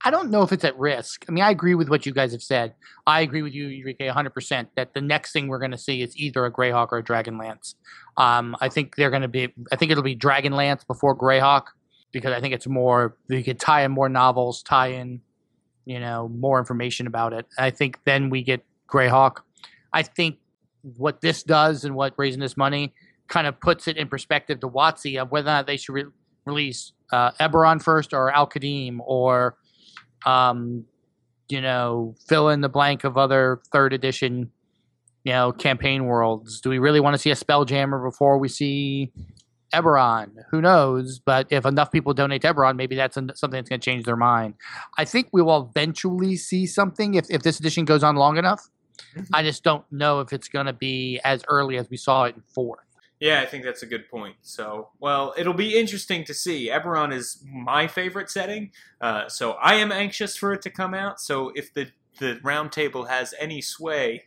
I 0.06 0.12
don't 0.12 0.30
know 0.30 0.44
if 0.44 0.52
it's 0.52 0.63
at 0.63 0.78
risk. 0.78 1.26
I 1.28 1.32
mean, 1.32 1.44
I 1.44 1.50
agree 1.50 1.74
with 1.74 1.89
what 1.89 2.06
you 2.06 2.13
guys 2.13 2.32
have 2.32 2.44
said. 2.44 2.76
I 3.08 3.22
agree 3.22 3.41
with 3.41 3.56
you, 3.56 3.70
Enrique, 3.70 4.08
100% 4.08 4.68
that 4.76 4.94
the 4.94 5.02
next 5.02 5.32
thing 5.32 5.48
we're 5.48 5.58
going 5.58 5.72
to 5.72 5.80
see 5.80 6.04
is 6.04 6.15
either 6.15 6.46
a 6.46 6.52
Greyhawk 6.52 6.89
or 6.91 7.00
a 7.00 7.04
Dragonlance. 7.04 7.74
Um, 8.15 8.56
I 8.62 8.70
think 8.70 8.98
they're 8.98 9.10
going 9.10 9.24
to 9.24 9.28
be, 9.28 9.52
I 9.72 9.76
think 9.76 9.91
it'll 9.91 10.04
be 10.04 10.15
Dragonlance 10.15 10.86
before 10.86 11.18
Greyhawk 11.18 11.63
because 12.12 12.34
I 12.34 12.39
think 12.39 12.54
it's 12.54 12.68
more, 12.68 13.18
you 13.30 13.44
could 13.44 13.60
tie 13.60 13.84
in 13.84 13.91
more 13.91 14.08
novels, 14.08 14.62
tie 14.62 14.89
in, 14.89 15.22
you 15.86 16.00
know, 16.00 16.30
more 16.30 16.60
information 16.60 17.08
about 17.08 17.34
it. 17.34 17.48
I 17.58 17.72
think 17.72 18.00
then 18.06 18.30
we 18.30 18.44
get 18.44 18.63
Greyhawk. 18.88 19.38
I 19.91 20.04
think 20.04 20.38
what 20.98 21.22
this 21.22 21.41
does 21.41 21.84
and 21.84 21.96
what 21.96 22.13
raising 22.18 22.41
this 22.41 22.56
money 22.56 22.94
kind 23.28 23.48
of 23.48 23.60
puts 23.60 23.88
it 23.88 23.98
in 23.98 24.08
perspective 24.08 24.60
to 24.60 24.70
WotC 24.70 25.20
of 25.20 25.32
whether 25.32 25.50
or 25.50 25.54
not 25.54 25.65
they 25.65 25.78
should 25.78 25.94
re- 25.94 26.06
release 26.46 26.94
uh, 27.12 27.32
Eberron 27.39 27.82
first 27.82 28.13
or 28.13 28.32
Al 28.32 28.48
Qadim 28.48 29.00
or 29.00 29.58
um, 30.26 30.86
you 31.50 31.62
know, 31.62 32.16
fill 32.28 32.50
in 32.50 32.62
the 32.62 32.70
blank 32.70 33.04
of 33.04 33.18
other 33.18 33.62
third 33.72 33.94
edition, 33.94 34.52
you 35.24 35.32
know, 35.32 35.52
campaign 35.52 36.06
worlds. 36.06 36.60
Do 36.62 36.70
we 36.70 36.80
really 36.80 37.00
want 37.00 37.14
to 37.14 37.18
see 37.18 37.32
a 37.32 37.36
Spelljammer 37.36 38.04
before 38.04 38.38
we 38.38 38.48
see 38.50 39.12
Eberron? 39.74 40.32
Who 40.52 40.62
knows? 40.62 41.20
But 41.20 41.48
if 41.52 41.66
enough 41.66 41.92
people 41.92 42.14
donate 42.14 42.42
to 42.44 42.54
Eberron, 42.54 42.76
maybe 42.76 42.96
that's 42.96 43.16
something 43.16 43.28
that's 43.52 43.70
going 43.70 43.80
to 43.80 43.86
change 43.86 44.06
their 44.06 44.16
mind. 44.16 44.56
I 44.98 45.06
think 45.06 45.30
we 45.32 45.42
will 45.42 45.70
eventually 45.70 46.36
see 46.36 46.66
something 46.66 47.14
if, 47.16 47.30
if 47.30 47.44
this 47.44 47.60
edition 47.60 47.86
goes 47.86 48.04
on 48.04 48.16
long 48.16 48.38
enough. 48.38 48.70
Mhm. 49.16 49.28
I 49.34 49.44
just 49.44 49.64
don't 49.64 49.84
know 49.92 50.22
if 50.22 50.32
it's 50.34 50.48
going 50.48 50.66
to 50.68 50.74
be 50.74 51.20
as 51.24 51.44
early 51.48 51.78
as 51.78 51.90
we 51.90 51.98
saw 51.98 52.24
it 52.24 52.36
in 52.36 52.42
fourth. 52.42 52.80
Yeah, 53.19 53.41
I 53.41 53.45
think 53.45 53.63
that's 53.63 53.82
a 53.82 53.86
good 53.86 54.10
point. 54.10 54.36
So, 54.41 54.89
well, 54.99 55.34
it'll 55.38 55.54
be 55.54 55.78
interesting 55.78 56.25
to 56.25 56.34
see. 56.34 56.69
Eberron 56.69 57.13
is 57.13 57.41
my 57.49 57.88
favorite 57.88 58.30
setting, 58.30 58.71
uh, 58.99 59.30
so 59.30 59.54
I 59.54 59.75
am 59.75 59.91
anxious 59.91 60.36
for 60.36 60.51
it 60.51 60.62
to 60.63 60.69
come 60.69 60.93
out. 60.93 61.21
So, 61.21 61.51
if 61.56 61.73
the 61.73 61.88
the 62.19 62.39
round 62.43 62.71
table 62.71 63.06
has 63.06 63.34
any 63.39 63.62
sway, 63.62 64.25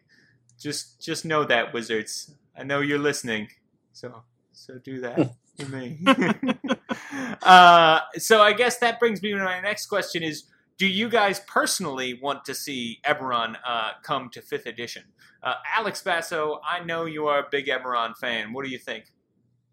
just 0.58 1.00
just 1.00 1.24
know 1.24 1.44
that, 1.44 1.74
wizards. 1.74 2.34
I 2.56 2.62
know 2.62 2.80
you're 2.80 2.98
listening, 2.98 3.48
so 3.92 4.22
so 4.52 4.78
do 4.78 5.00
that 5.00 5.34
for 5.58 5.66
me. 5.66 5.98
uh, 7.42 8.00
so, 8.16 8.40
I 8.40 8.54
guess 8.54 8.78
that 8.78 8.98
brings 8.98 9.22
me 9.22 9.32
to 9.32 9.38
my 9.38 9.60
next 9.60 9.86
question: 9.86 10.22
Is 10.22 10.44
do 10.78 10.86
you 10.86 11.08
guys 11.08 11.40
personally 11.40 12.14
want 12.14 12.44
to 12.44 12.54
see 12.54 13.00
Eberron 13.04 13.56
uh, 13.66 13.90
come 14.02 14.30
to 14.30 14.40
fifth 14.40 14.66
edition? 14.66 15.02
Uh, 15.42 15.54
Alex 15.76 16.02
Basso, 16.02 16.60
I 16.64 16.84
know 16.84 17.04
you 17.04 17.26
are 17.26 17.40
a 17.40 17.46
big 17.50 17.66
Eberron 17.66 18.16
fan. 18.16 18.52
What 18.52 18.64
do 18.64 18.70
you 18.70 18.78
think? 18.78 19.06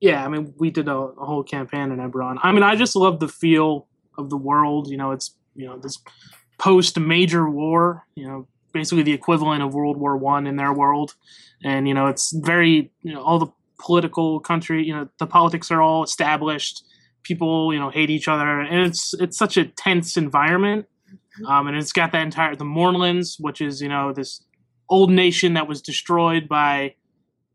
Yeah, 0.01 0.25
I 0.25 0.27
mean, 0.27 0.53
we 0.57 0.71
did 0.71 0.87
a, 0.87 0.95
a 0.95 1.25
whole 1.25 1.43
campaign 1.43 1.91
in 1.91 1.97
Eberron. 1.97 2.37
I 2.43 2.51
mean, 2.51 2.63
I 2.63 2.75
just 2.75 2.95
love 2.95 3.19
the 3.19 3.27
feel 3.27 3.87
of 4.17 4.29
the 4.29 4.37
world. 4.37 4.89
You 4.89 4.97
know, 4.97 5.11
it's 5.11 5.35
you 5.55 5.65
know 5.65 5.77
this 5.77 5.99
post 6.57 6.99
major 6.99 7.49
war. 7.49 8.05
You 8.15 8.27
know, 8.27 8.47
basically 8.73 9.03
the 9.03 9.13
equivalent 9.13 9.61
of 9.61 9.73
World 9.73 9.97
War 9.97 10.17
One 10.17 10.47
in 10.47 10.55
their 10.55 10.73
world, 10.73 11.15
and 11.63 11.87
you 11.87 11.93
know, 11.93 12.07
it's 12.07 12.31
very 12.33 12.91
you 13.03 13.13
know 13.13 13.23
all 13.23 13.39
the 13.39 13.47
political 13.79 14.39
country. 14.39 14.83
You 14.83 14.95
know, 14.95 15.09
the 15.19 15.27
politics 15.27 15.71
are 15.71 15.81
all 15.81 16.03
established. 16.03 16.83
People, 17.23 17.73
you 17.73 17.79
know, 17.79 17.89
hate 17.89 18.09
each 18.09 18.27
other, 18.27 18.59
and 18.59 18.85
it's 18.85 19.13
it's 19.15 19.37
such 19.37 19.55
a 19.57 19.65
tense 19.65 20.17
environment. 20.17 20.87
Um, 21.47 21.67
and 21.67 21.75
it's 21.75 21.91
got 21.91 22.11
that 22.11 22.21
entire 22.21 22.55
the 22.55 22.65
Mournlands, 22.65 23.35
which 23.39 23.61
is 23.61 23.81
you 23.81 23.89
know 23.89 24.13
this 24.13 24.43
old 24.89 25.11
nation 25.11 25.53
that 25.53 25.67
was 25.67 25.81
destroyed 25.81 26.47
by 26.47 26.95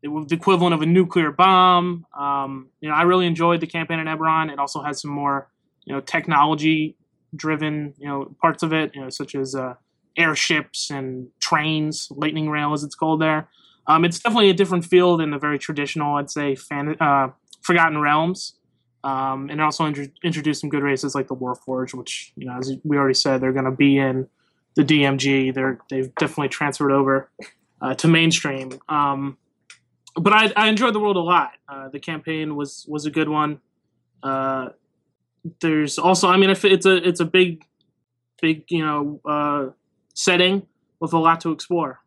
the 0.03 0.27
equivalent 0.31 0.73
of 0.73 0.81
a 0.81 0.85
nuclear 0.85 1.31
bomb. 1.31 2.05
Um, 2.17 2.69
you 2.81 2.89
know, 2.89 2.95
I 2.95 3.03
really 3.03 3.27
enjoyed 3.27 3.61
the 3.61 3.67
campaign 3.67 3.99
in 3.99 4.07
Eberron. 4.07 4.51
It 4.51 4.59
also 4.59 4.81
has 4.81 5.01
some 5.01 5.11
more, 5.11 5.49
you 5.85 5.93
know, 5.93 6.01
technology 6.01 6.97
driven, 7.35 7.93
you 7.97 8.07
know, 8.07 8.35
parts 8.41 8.63
of 8.63 8.73
it, 8.73 8.95
you 8.95 9.01
know, 9.01 9.09
such 9.09 9.35
as 9.35 9.55
uh, 9.55 9.75
airships 10.17 10.89
and 10.89 11.27
trains, 11.39 12.07
lightning 12.11 12.49
rail 12.49 12.73
as 12.73 12.83
it's 12.83 12.95
called 12.95 13.21
there. 13.21 13.47
Um, 13.87 14.05
it's 14.05 14.19
definitely 14.19 14.49
a 14.49 14.53
different 14.53 14.85
feel 14.85 15.17
than 15.17 15.31
the 15.31 15.37
very 15.37 15.59
traditional, 15.59 16.17
I'd 16.17 16.29
say, 16.29 16.55
fan, 16.55 16.95
uh, 16.99 17.29
Forgotten 17.61 17.99
Realms. 17.99 18.55
Um, 19.03 19.49
and 19.49 19.59
also 19.59 19.87
intro- 19.87 20.07
introduced 20.23 20.61
some 20.61 20.69
good 20.69 20.83
races 20.83 21.15
like 21.15 21.27
the 21.27 21.35
Warforged, 21.35 21.95
which, 21.95 22.33
you 22.35 22.45
know, 22.45 22.57
as 22.57 22.71
we 22.83 22.97
already 22.97 23.15
said, 23.15 23.41
they're 23.41 23.51
going 23.51 23.65
to 23.65 23.71
be 23.71 23.97
in 23.97 24.27
the 24.75 24.83
DMG. 24.83 25.53
They're 25.53 25.79
they've 25.89 26.13
definitely 26.15 26.49
transferred 26.49 26.91
over 26.91 27.29
uh, 27.81 27.95
to 27.95 28.07
mainstream. 28.07 28.79
Um, 28.89 29.37
but 30.15 30.33
I, 30.33 30.51
I 30.55 30.67
enjoyed 30.67 30.93
the 30.93 30.99
world 30.99 31.17
a 31.17 31.21
lot. 31.21 31.51
Uh, 31.67 31.89
the 31.89 31.99
campaign 31.99 32.55
was 32.55 32.85
was 32.87 33.05
a 33.05 33.11
good 33.11 33.29
one. 33.29 33.59
Uh, 34.21 34.69
there's 35.59 35.97
also, 35.97 36.27
I 36.27 36.37
mean, 36.37 36.49
it's 36.49 36.85
a 36.85 37.07
it's 37.07 37.19
a 37.19 37.25
big, 37.25 37.65
big 38.41 38.65
you 38.69 38.85
know 38.85 39.21
uh, 39.25 39.71
setting 40.13 40.67
with 40.99 41.13
a 41.13 41.17
lot 41.17 41.41
to 41.41 41.51
explore. 41.51 41.99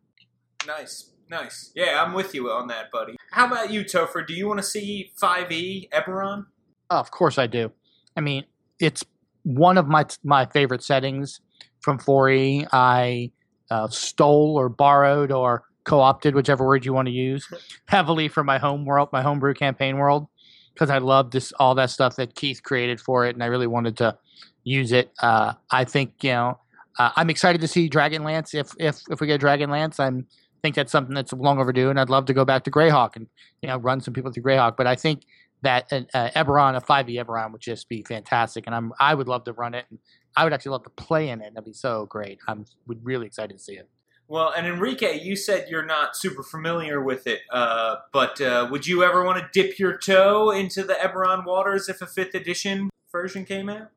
Nice, 0.65 1.11
nice. 1.29 1.71
Yeah, 1.75 2.03
I'm 2.03 2.13
with 2.13 2.33
you 2.33 2.49
on 2.49 2.67
that, 2.67 2.91
buddy. 2.91 3.15
How 3.31 3.47
about 3.47 3.71
you, 3.71 3.83
Topher? 3.83 4.25
Do 4.25 4.33
you 4.33 4.47
want 4.47 4.59
to 4.59 4.63
see 4.63 5.11
5e 5.21 5.89
Eberron? 5.89 6.45
Oh, 6.89 6.97
of 6.97 7.11
course 7.11 7.37
I 7.37 7.47
do. 7.47 7.71
I 8.15 8.21
mean, 8.21 8.45
it's 8.79 9.03
one 9.43 9.77
of 9.77 9.87
my 9.87 10.05
my 10.23 10.45
favorite 10.45 10.83
settings 10.83 11.41
from 11.81 11.99
4E. 11.99 12.67
I 12.71 13.31
uh, 13.69 13.87
stole 13.87 14.55
or 14.57 14.69
borrowed 14.69 15.31
or 15.31 15.63
co-opted, 15.83 16.35
whichever 16.35 16.65
word 16.65 16.85
you 16.85 16.93
want 16.93 17.07
to 17.07 17.11
use, 17.11 17.47
heavily 17.85 18.27
from 18.27 18.45
my 18.45 18.57
home 18.57 18.85
world, 18.85 19.09
my 19.11 19.21
homebrew 19.21 19.53
campaign 19.53 19.97
world, 19.97 20.27
because 20.73 20.89
I 20.89 20.97
love 20.97 21.31
this 21.31 21.51
all 21.53 21.75
that 21.75 21.89
stuff 21.89 22.15
that 22.17 22.35
Keith 22.35 22.63
created 22.63 22.99
for 22.99 23.25
it, 23.25 23.35
and 23.35 23.43
I 23.43 23.47
really 23.47 23.67
wanted 23.67 23.97
to 23.97 24.17
use 24.63 24.91
it. 24.91 25.11
Uh, 25.19 25.53
I 25.71 25.83
think 25.85 26.13
you 26.21 26.31
know 26.31 26.59
uh, 26.99 27.11
I'm 27.15 27.29
excited 27.29 27.61
to 27.61 27.67
see 27.67 27.89
Dragonlance. 27.89 28.53
If 28.53 28.71
if 28.79 29.01
if 29.09 29.21
we 29.21 29.27
get 29.27 29.41
Dragonlance, 29.41 29.99
I'm 29.99 30.27
think 30.65 30.75
that's 30.75 30.91
something 30.91 31.13
that's 31.13 31.31
long 31.31 31.59
overdue, 31.59 31.91
and 31.91 31.99
I'd 31.99 32.09
love 32.09 32.25
to 32.25 32.33
go 32.33 32.43
back 32.43 32.63
to 32.63 32.71
Greyhawk 32.71 33.15
and 33.15 33.27
you 33.61 33.69
know 33.69 33.77
run 33.77 34.01
some 34.01 34.13
people 34.13 34.31
through 34.31 34.43
Greyhawk. 34.43 34.75
But 34.75 34.87
I 34.87 34.95
think 34.95 35.21
that 35.61 35.91
uh, 35.91 36.01
uh, 36.13 36.29
Eberron, 36.31 36.75
a 36.75 36.81
5e 36.81 37.23
Eberron, 37.23 37.51
would 37.51 37.61
just 37.61 37.89
be 37.89 38.03
fantastic, 38.03 38.65
and 38.67 38.75
I'm 38.75 38.93
I 38.99 39.13
would 39.13 39.27
love 39.27 39.43
to 39.45 39.53
run 39.53 39.73
it. 39.73 39.85
And 39.89 39.99
I 40.35 40.43
would 40.43 40.53
actually 40.53 40.71
love 40.71 40.83
to 40.83 40.89
play 40.89 41.29
in 41.29 41.41
it. 41.41 41.53
That'd 41.53 41.65
be 41.65 41.73
so 41.73 42.05
great. 42.07 42.39
I'm 42.47 42.65
would 42.87 43.05
really 43.05 43.25
excited 43.25 43.57
to 43.57 43.63
see 43.63 43.73
it. 43.73 43.89
Well, 44.27 44.51
and 44.57 44.65
Enrique, 44.65 45.21
you 45.21 45.35
said 45.35 45.67
you're 45.69 45.85
not 45.85 46.15
super 46.15 46.41
familiar 46.41 47.01
with 47.01 47.27
it, 47.27 47.41
uh, 47.51 47.97
but 48.11 48.41
uh, 48.41 48.67
would 48.71 48.87
you 48.87 49.03
ever 49.03 49.23
want 49.23 49.39
to 49.39 49.47
dip 49.53 49.77
your 49.77 49.97
toe 49.97 50.49
into 50.49 50.83
the 50.83 50.93
Eberron 50.93 51.45
waters 51.45 51.89
if 51.89 52.01
a 52.01 52.07
fifth 52.07 52.33
edition 52.33 52.89
version 53.11 53.45
came 53.45 53.69
out? 53.69 53.89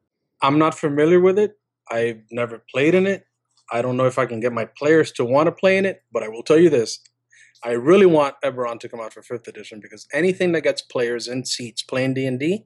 I'm 0.43 0.59
not 0.59 0.75
familiar 0.79 1.19
with 1.19 1.39
it. 1.39 1.59
I've 1.91 2.23
never 2.31 2.63
played 2.73 2.95
in 2.95 3.07
it. 3.07 3.25
I 3.73 3.81
don't 3.81 3.97
know 3.97 4.07
if 4.07 4.19
I 4.19 4.27
can 4.27 4.41
get 4.41 4.53
my 4.53 4.67
players 4.67 5.13
to 5.13 5.25
want 5.25 5.47
to 5.47 5.53
play 5.53 5.79
in 5.79 5.87
it, 5.87 6.03
but 6.13 6.23
I 6.23 6.29
will 6.29 6.43
tell 6.43 6.59
you 6.59 6.71
this. 6.71 7.01
I 7.65 7.73
really 7.73 8.07
want 8.07 8.37
Eberron 8.45 8.79
to 8.81 8.89
come 8.89 9.01
out 9.01 9.13
for 9.13 9.23
5th 9.23 9.49
edition 9.49 9.81
because 9.81 10.07
anything 10.13 10.53
that 10.53 10.63
gets 10.63 10.83
players 10.83 11.27
in 11.27 11.45
seats 11.45 11.83
playing 11.83 12.15
D&D 12.15 12.65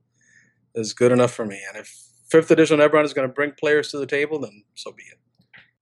is 0.75 0.93
good 0.93 1.13
enough 1.13 1.33
for 1.33 1.47
me. 1.47 1.61
And 1.69 1.79
if 1.79 2.09
5th 2.31 2.51
edition 2.51 2.79
Eberron 2.79 3.05
is 3.05 3.15
going 3.15 3.29
to 3.29 3.33
bring 3.33 3.53
players 3.53 3.91
to 3.91 3.99
the 3.99 4.07
table, 4.07 4.41
then 4.41 4.65
so 4.75 4.93
be 4.93 5.05
it. 5.05 5.19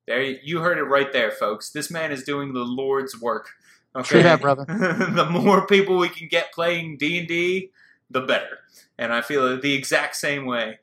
There, 0.07 0.23
you 0.23 0.61
heard 0.61 0.79
it 0.79 0.85
right 0.85 1.13
there, 1.13 1.31
folks. 1.31 1.71
This 1.71 1.91
man 1.91 2.11
is 2.13 2.25
doing 2.25 2.53
the 2.53 2.65
Lord's 2.65 3.21
work. 3.21 3.51
Okay? 3.95 4.09
True 4.09 4.23
that, 4.23 4.41
brother. 4.41 4.65
the 4.69 5.29
more 5.31 5.67
people 5.67 5.99
we 5.99 6.09
can 6.09 6.29
get 6.29 6.53
playing 6.53 6.97
D 6.99 7.19
and 7.19 7.29
D, 7.29 7.71
the 8.11 8.21
better. 8.21 8.59
And 8.99 9.13
I 9.13 9.23
feel 9.23 9.61
the 9.61 9.75
exact 9.75 10.17
same 10.17 10.47
way. 10.47 10.79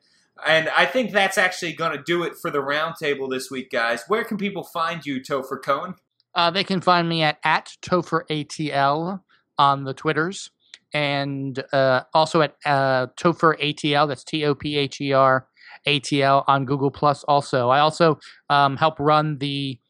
And 0.46 0.68
I 0.70 0.86
think 0.86 1.10
that's 1.10 1.36
actually 1.36 1.72
going 1.72 1.96
to 1.96 2.02
do 2.02 2.22
it 2.22 2.36
for 2.36 2.50
the 2.50 2.58
roundtable 2.58 3.28
this 3.28 3.50
week, 3.50 3.70
guys. 3.70 4.04
Where 4.08 4.24
can 4.24 4.36
people 4.36 4.62
find 4.62 5.04
you, 5.04 5.20
Topher 5.20 5.62
Cohen? 5.62 5.94
Uh, 6.38 6.52
they 6.52 6.62
can 6.62 6.80
find 6.80 7.08
me 7.08 7.24
at, 7.24 7.36
at 7.42 7.72
TopherATL 7.82 9.20
on 9.58 9.82
the 9.82 9.92
Twitters 9.92 10.52
and 10.94 11.64
uh, 11.72 12.02
also 12.14 12.42
at 12.42 12.54
uh, 12.64 13.08
TopherATL. 13.20 14.06
That's 14.06 14.22
T 14.22 14.44
O 14.44 14.54
P 14.54 14.76
H 14.76 15.00
E 15.00 15.12
R 15.12 15.48
ATL 15.84 16.44
on 16.46 16.64
Google 16.64 16.92
Plus. 16.92 17.24
Also, 17.24 17.70
I 17.70 17.80
also 17.80 18.20
um, 18.50 18.76
help 18.76 19.00
run 19.00 19.38
the 19.38 19.80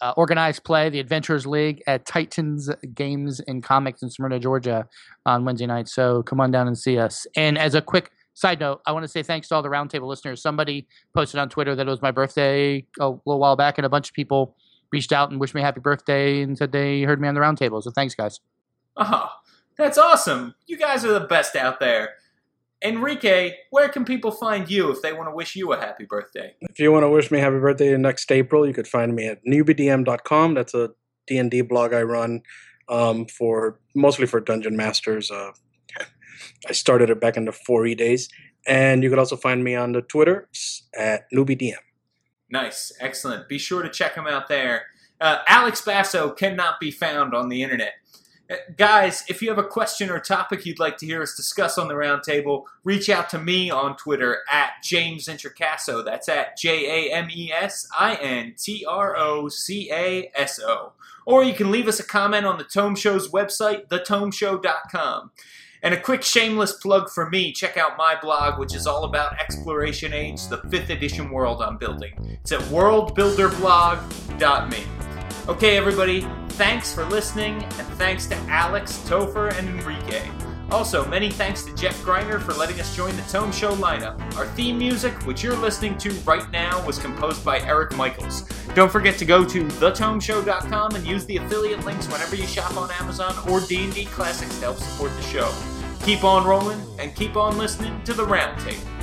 uh, 0.00 0.12
organized 0.16 0.64
play, 0.64 0.90
the 0.90 0.98
Adventurers 0.98 1.46
League 1.46 1.80
at 1.86 2.04
Titans 2.04 2.68
Games 2.92 3.38
and 3.38 3.62
Comics 3.62 4.02
in 4.02 4.10
Smyrna, 4.10 4.40
Georgia, 4.40 4.88
on 5.24 5.44
Wednesday 5.44 5.66
night. 5.66 5.86
So 5.86 6.24
come 6.24 6.40
on 6.40 6.50
down 6.50 6.66
and 6.66 6.76
see 6.76 6.98
us. 6.98 7.28
And 7.36 7.56
as 7.56 7.76
a 7.76 7.80
quick 7.80 8.10
side 8.34 8.58
note, 8.58 8.80
I 8.86 8.92
want 8.92 9.04
to 9.04 9.08
say 9.08 9.22
thanks 9.22 9.46
to 9.48 9.54
all 9.54 9.62
the 9.62 9.68
roundtable 9.68 10.08
listeners. 10.08 10.42
Somebody 10.42 10.88
posted 11.14 11.38
on 11.38 11.48
Twitter 11.48 11.76
that 11.76 11.86
it 11.86 11.90
was 11.90 12.02
my 12.02 12.10
birthday 12.10 12.84
a 12.98 13.08
little 13.08 13.38
while 13.38 13.54
back, 13.54 13.78
and 13.78 13.86
a 13.86 13.88
bunch 13.88 14.08
of 14.08 14.14
people 14.14 14.56
reached 14.92 15.12
out 15.12 15.30
and 15.30 15.40
wished 15.40 15.54
me 15.54 15.62
happy 15.62 15.80
birthday 15.80 16.42
and 16.42 16.56
said 16.56 16.72
they 16.72 17.02
heard 17.02 17.20
me 17.20 17.28
on 17.28 17.34
the 17.34 17.40
roundtable. 17.40 17.82
So 17.82 17.90
thanks, 17.90 18.14
guys. 18.14 18.40
Oh, 18.96 19.30
that's 19.76 19.98
awesome. 19.98 20.54
You 20.66 20.76
guys 20.76 21.04
are 21.04 21.12
the 21.12 21.26
best 21.26 21.56
out 21.56 21.80
there. 21.80 22.10
Enrique, 22.84 23.54
where 23.70 23.88
can 23.88 24.04
people 24.04 24.32
find 24.32 24.68
you 24.68 24.90
if 24.90 25.02
they 25.02 25.12
want 25.12 25.28
to 25.28 25.34
wish 25.34 25.54
you 25.54 25.72
a 25.72 25.80
happy 25.80 26.04
birthday? 26.04 26.54
If 26.62 26.78
you 26.78 26.90
want 26.90 27.04
to 27.04 27.08
wish 27.08 27.30
me 27.30 27.38
happy 27.38 27.58
birthday 27.58 27.96
next 27.96 28.30
April, 28.30 28.66
you 28.66 28.74
could 28.74 28.88
find 28.88 29.14
me 29.14 29.28
at 29.28 29.44
newbiedm.com. 29.46 30.54
That's 30.54 30.74
a 30.74 30.90
D&D 31.28 31.62
blog 31.62 31.94
I 31.94 32.02
run 32.02 32.42
um, 32.88 33.26
for 33.26 33.78
mostly 33.94 34.26
for 34.26 34.40
Dungeon 34.40 34.76
Masters. 34.76 35.30
Uh, 35.30 35.52
I 36.68 36.72
started 36.72 37.08
it 37.08 37.20
back 37.20 37.36
in 37.36 37.44
the 37.44 37.52
4E 37.52 37.96
days. 37.96 38.28
And 38.66 39.02
you 39.02 39.10
could 39.10 39.18
also 39.18 39.36
find 39.36 39.62
me 39.64 39.74
on 39.74 39.92
the 39.92 40.02
Twitter 40.02 40.48
at 40.96 41.24
newbiedm. 41.32 41.76
Nice, 42.52 42.92
excellent. 43.00 43.48
Be 43.48 43.56
sure 43.56 43.82
to 43.82 43.88
check 43.88 44.14
him 44.14 44.26
out 44.26 44.46
there. 44.46 44.84
Uh, 45.18 45.38
Alex 45.48 45.80
Basso 45.80 46.30
cannot 46.30 46.78
be 46.78 46.90
found 46.90 47.34
on 47.34 47.48
the 47.48 47.62
internet. 47.62 47.94
Uh, 48.50 48.56
Guys, 48.76 49.24
if 49.26 49.40
you 49.40 49.48
have 49.48 49.58
a 49.58 49.64
question 49.64 50.10
or 50.10 50.20
topic 50.20 50.66
you'd 50.66 50.78
like 50.78 50.98
to 50.98 51.06
hear 51.06 51.22
us 51.22 51.34
discuss 51.34 51.78
on 51.78 51.88
the 51.88 51.94
roundtable, 51.94 52.64
reach 52.84 53.08
out 53.08 53.30
to 53.30 53.38
me 53.38 53.70
on 53.70 53.96
Twitter 53.96 54.40
at 54.52 54.72
James 54.82 55.28
Introcaso. 55.28 56.04
That's 56.04 56.28
at 56.28 56.58
J 56.58 57.08
A 57.08 57.14
M 57.14 57.28
E 57.34 57.50
S 57.50 57.88
I 57.98 58.16
N 58.16 58.54
T 58.58 58.84
R 58.86 59.16
O 59.16 59.48
C 59.48 59.90
A 59.90 60.30
S 60.34 60.60
O. 60.60 60.92
Or 61.24 61.42
you 61.42 61.54
can 61.54 61.70
leave 61.70 61.88
us 61.88 62.00
a 62.00 62.04
comment 62.04 62.44
on 62.44 62.58
the 62.58 62.64
Tome 62.64 62.96
Show's 62.96 63.30
website, 63.30 63.88
thetomeshow.com. 63.88 65.30
And 65.84 65.94
a 65.94 66.00
quick 66.00 66.22
shameless 66.22 66.74
plug 66.74 67.10
for 67.10 67.28
me 67.28 67.50
check 67.52 67.76
out 67.76 67.98
my 67.98 68.16
blog, 68.20 68.60
which 68.60 68.72
is 68.72 68.86
all 68.86 69.02
about 69.02 69.40
Exploration 69.40 70.12
Age, 70.12 70.46
the 70.46 70.58
5th 70.58 70.90
edition 70.90 71.28
world 71.30 71.60
I'm 71.60 71.76
building. 71.76 72.12
It's 72.42 72.52
at 72.52 72.60
worldbuilderblog.me. 72.62 74.84
Okay, 75.48 75.76
everybody, 75.76 76.24
thanks 76.50 76.94
for 76.94 77.04
listening, 77.06 77.64
and 77.64 77.88
thanks 77.98 78.26
to 78.26 78.36
Alex, 78.48 78.98
Topher, 79.08 79.52
and 79.58 79.68
Enrique. 79.68 80.22
Also, 80.70 81.06
many 81.08 81.30
thanks 81.30 81.64
to 81.64 81.74
Jeff 81.74 82.00
Greiner 82.02 82.40
for 82.40 82.54
letting 82.54 82.80
us 82.80 82.96
join 82.96 83.14
the 83.16 83.22
Tome 83.22 83.52
Show 83.52 83.74
lineup. 83.74 84.18
Our 84.36 84.46
theme 84.46 84.78
music, 84.78 85.12
which 85.26 85.42
you're 85.42 85.56
listening 85.56 85.98
to 85.98 86.10
right 86.20 86.50
now, 86.50 86.84
was 86.86 86.98
composed 86.98 87.44
by 87.44 87.60
Eric 87.60 87.94
Michaels. 87.96 88.42
Don't 88.74 88.90
forget 88.90 89.18
to 89.18 89.24
go 89.24 89.44
to 89.44 89.64
thetomeshow.com 89.64 90.94
and 90.94 91.06
use 91.06 91.26
the 91.26 91.36
affiliate 91.36 91.84
links 91.84 92.06
whenever 92.08 92.36
you 92.36 92.46
shop 92.46 92.76
on 92.76 92.90
Amazon 92.92 93.34
or 93.48 93.60
D&D 93.60 94.06
Classics 94.06 94.54
to 94.60 94.64
help 94.66 94.78
support 94.78 95.14
the 95.16 95.22
show. 95.22 95.52
Keep 96.04 96.24
on 96.24 96.46
rolling 96.46 96.80
and 96.98 97.14
keep 97.14 97.36
on 97.36 97.58
listening 97.58 98.02
to 98.04 98.12
the 98.14 98.24
Roundtable. 98.24 99.01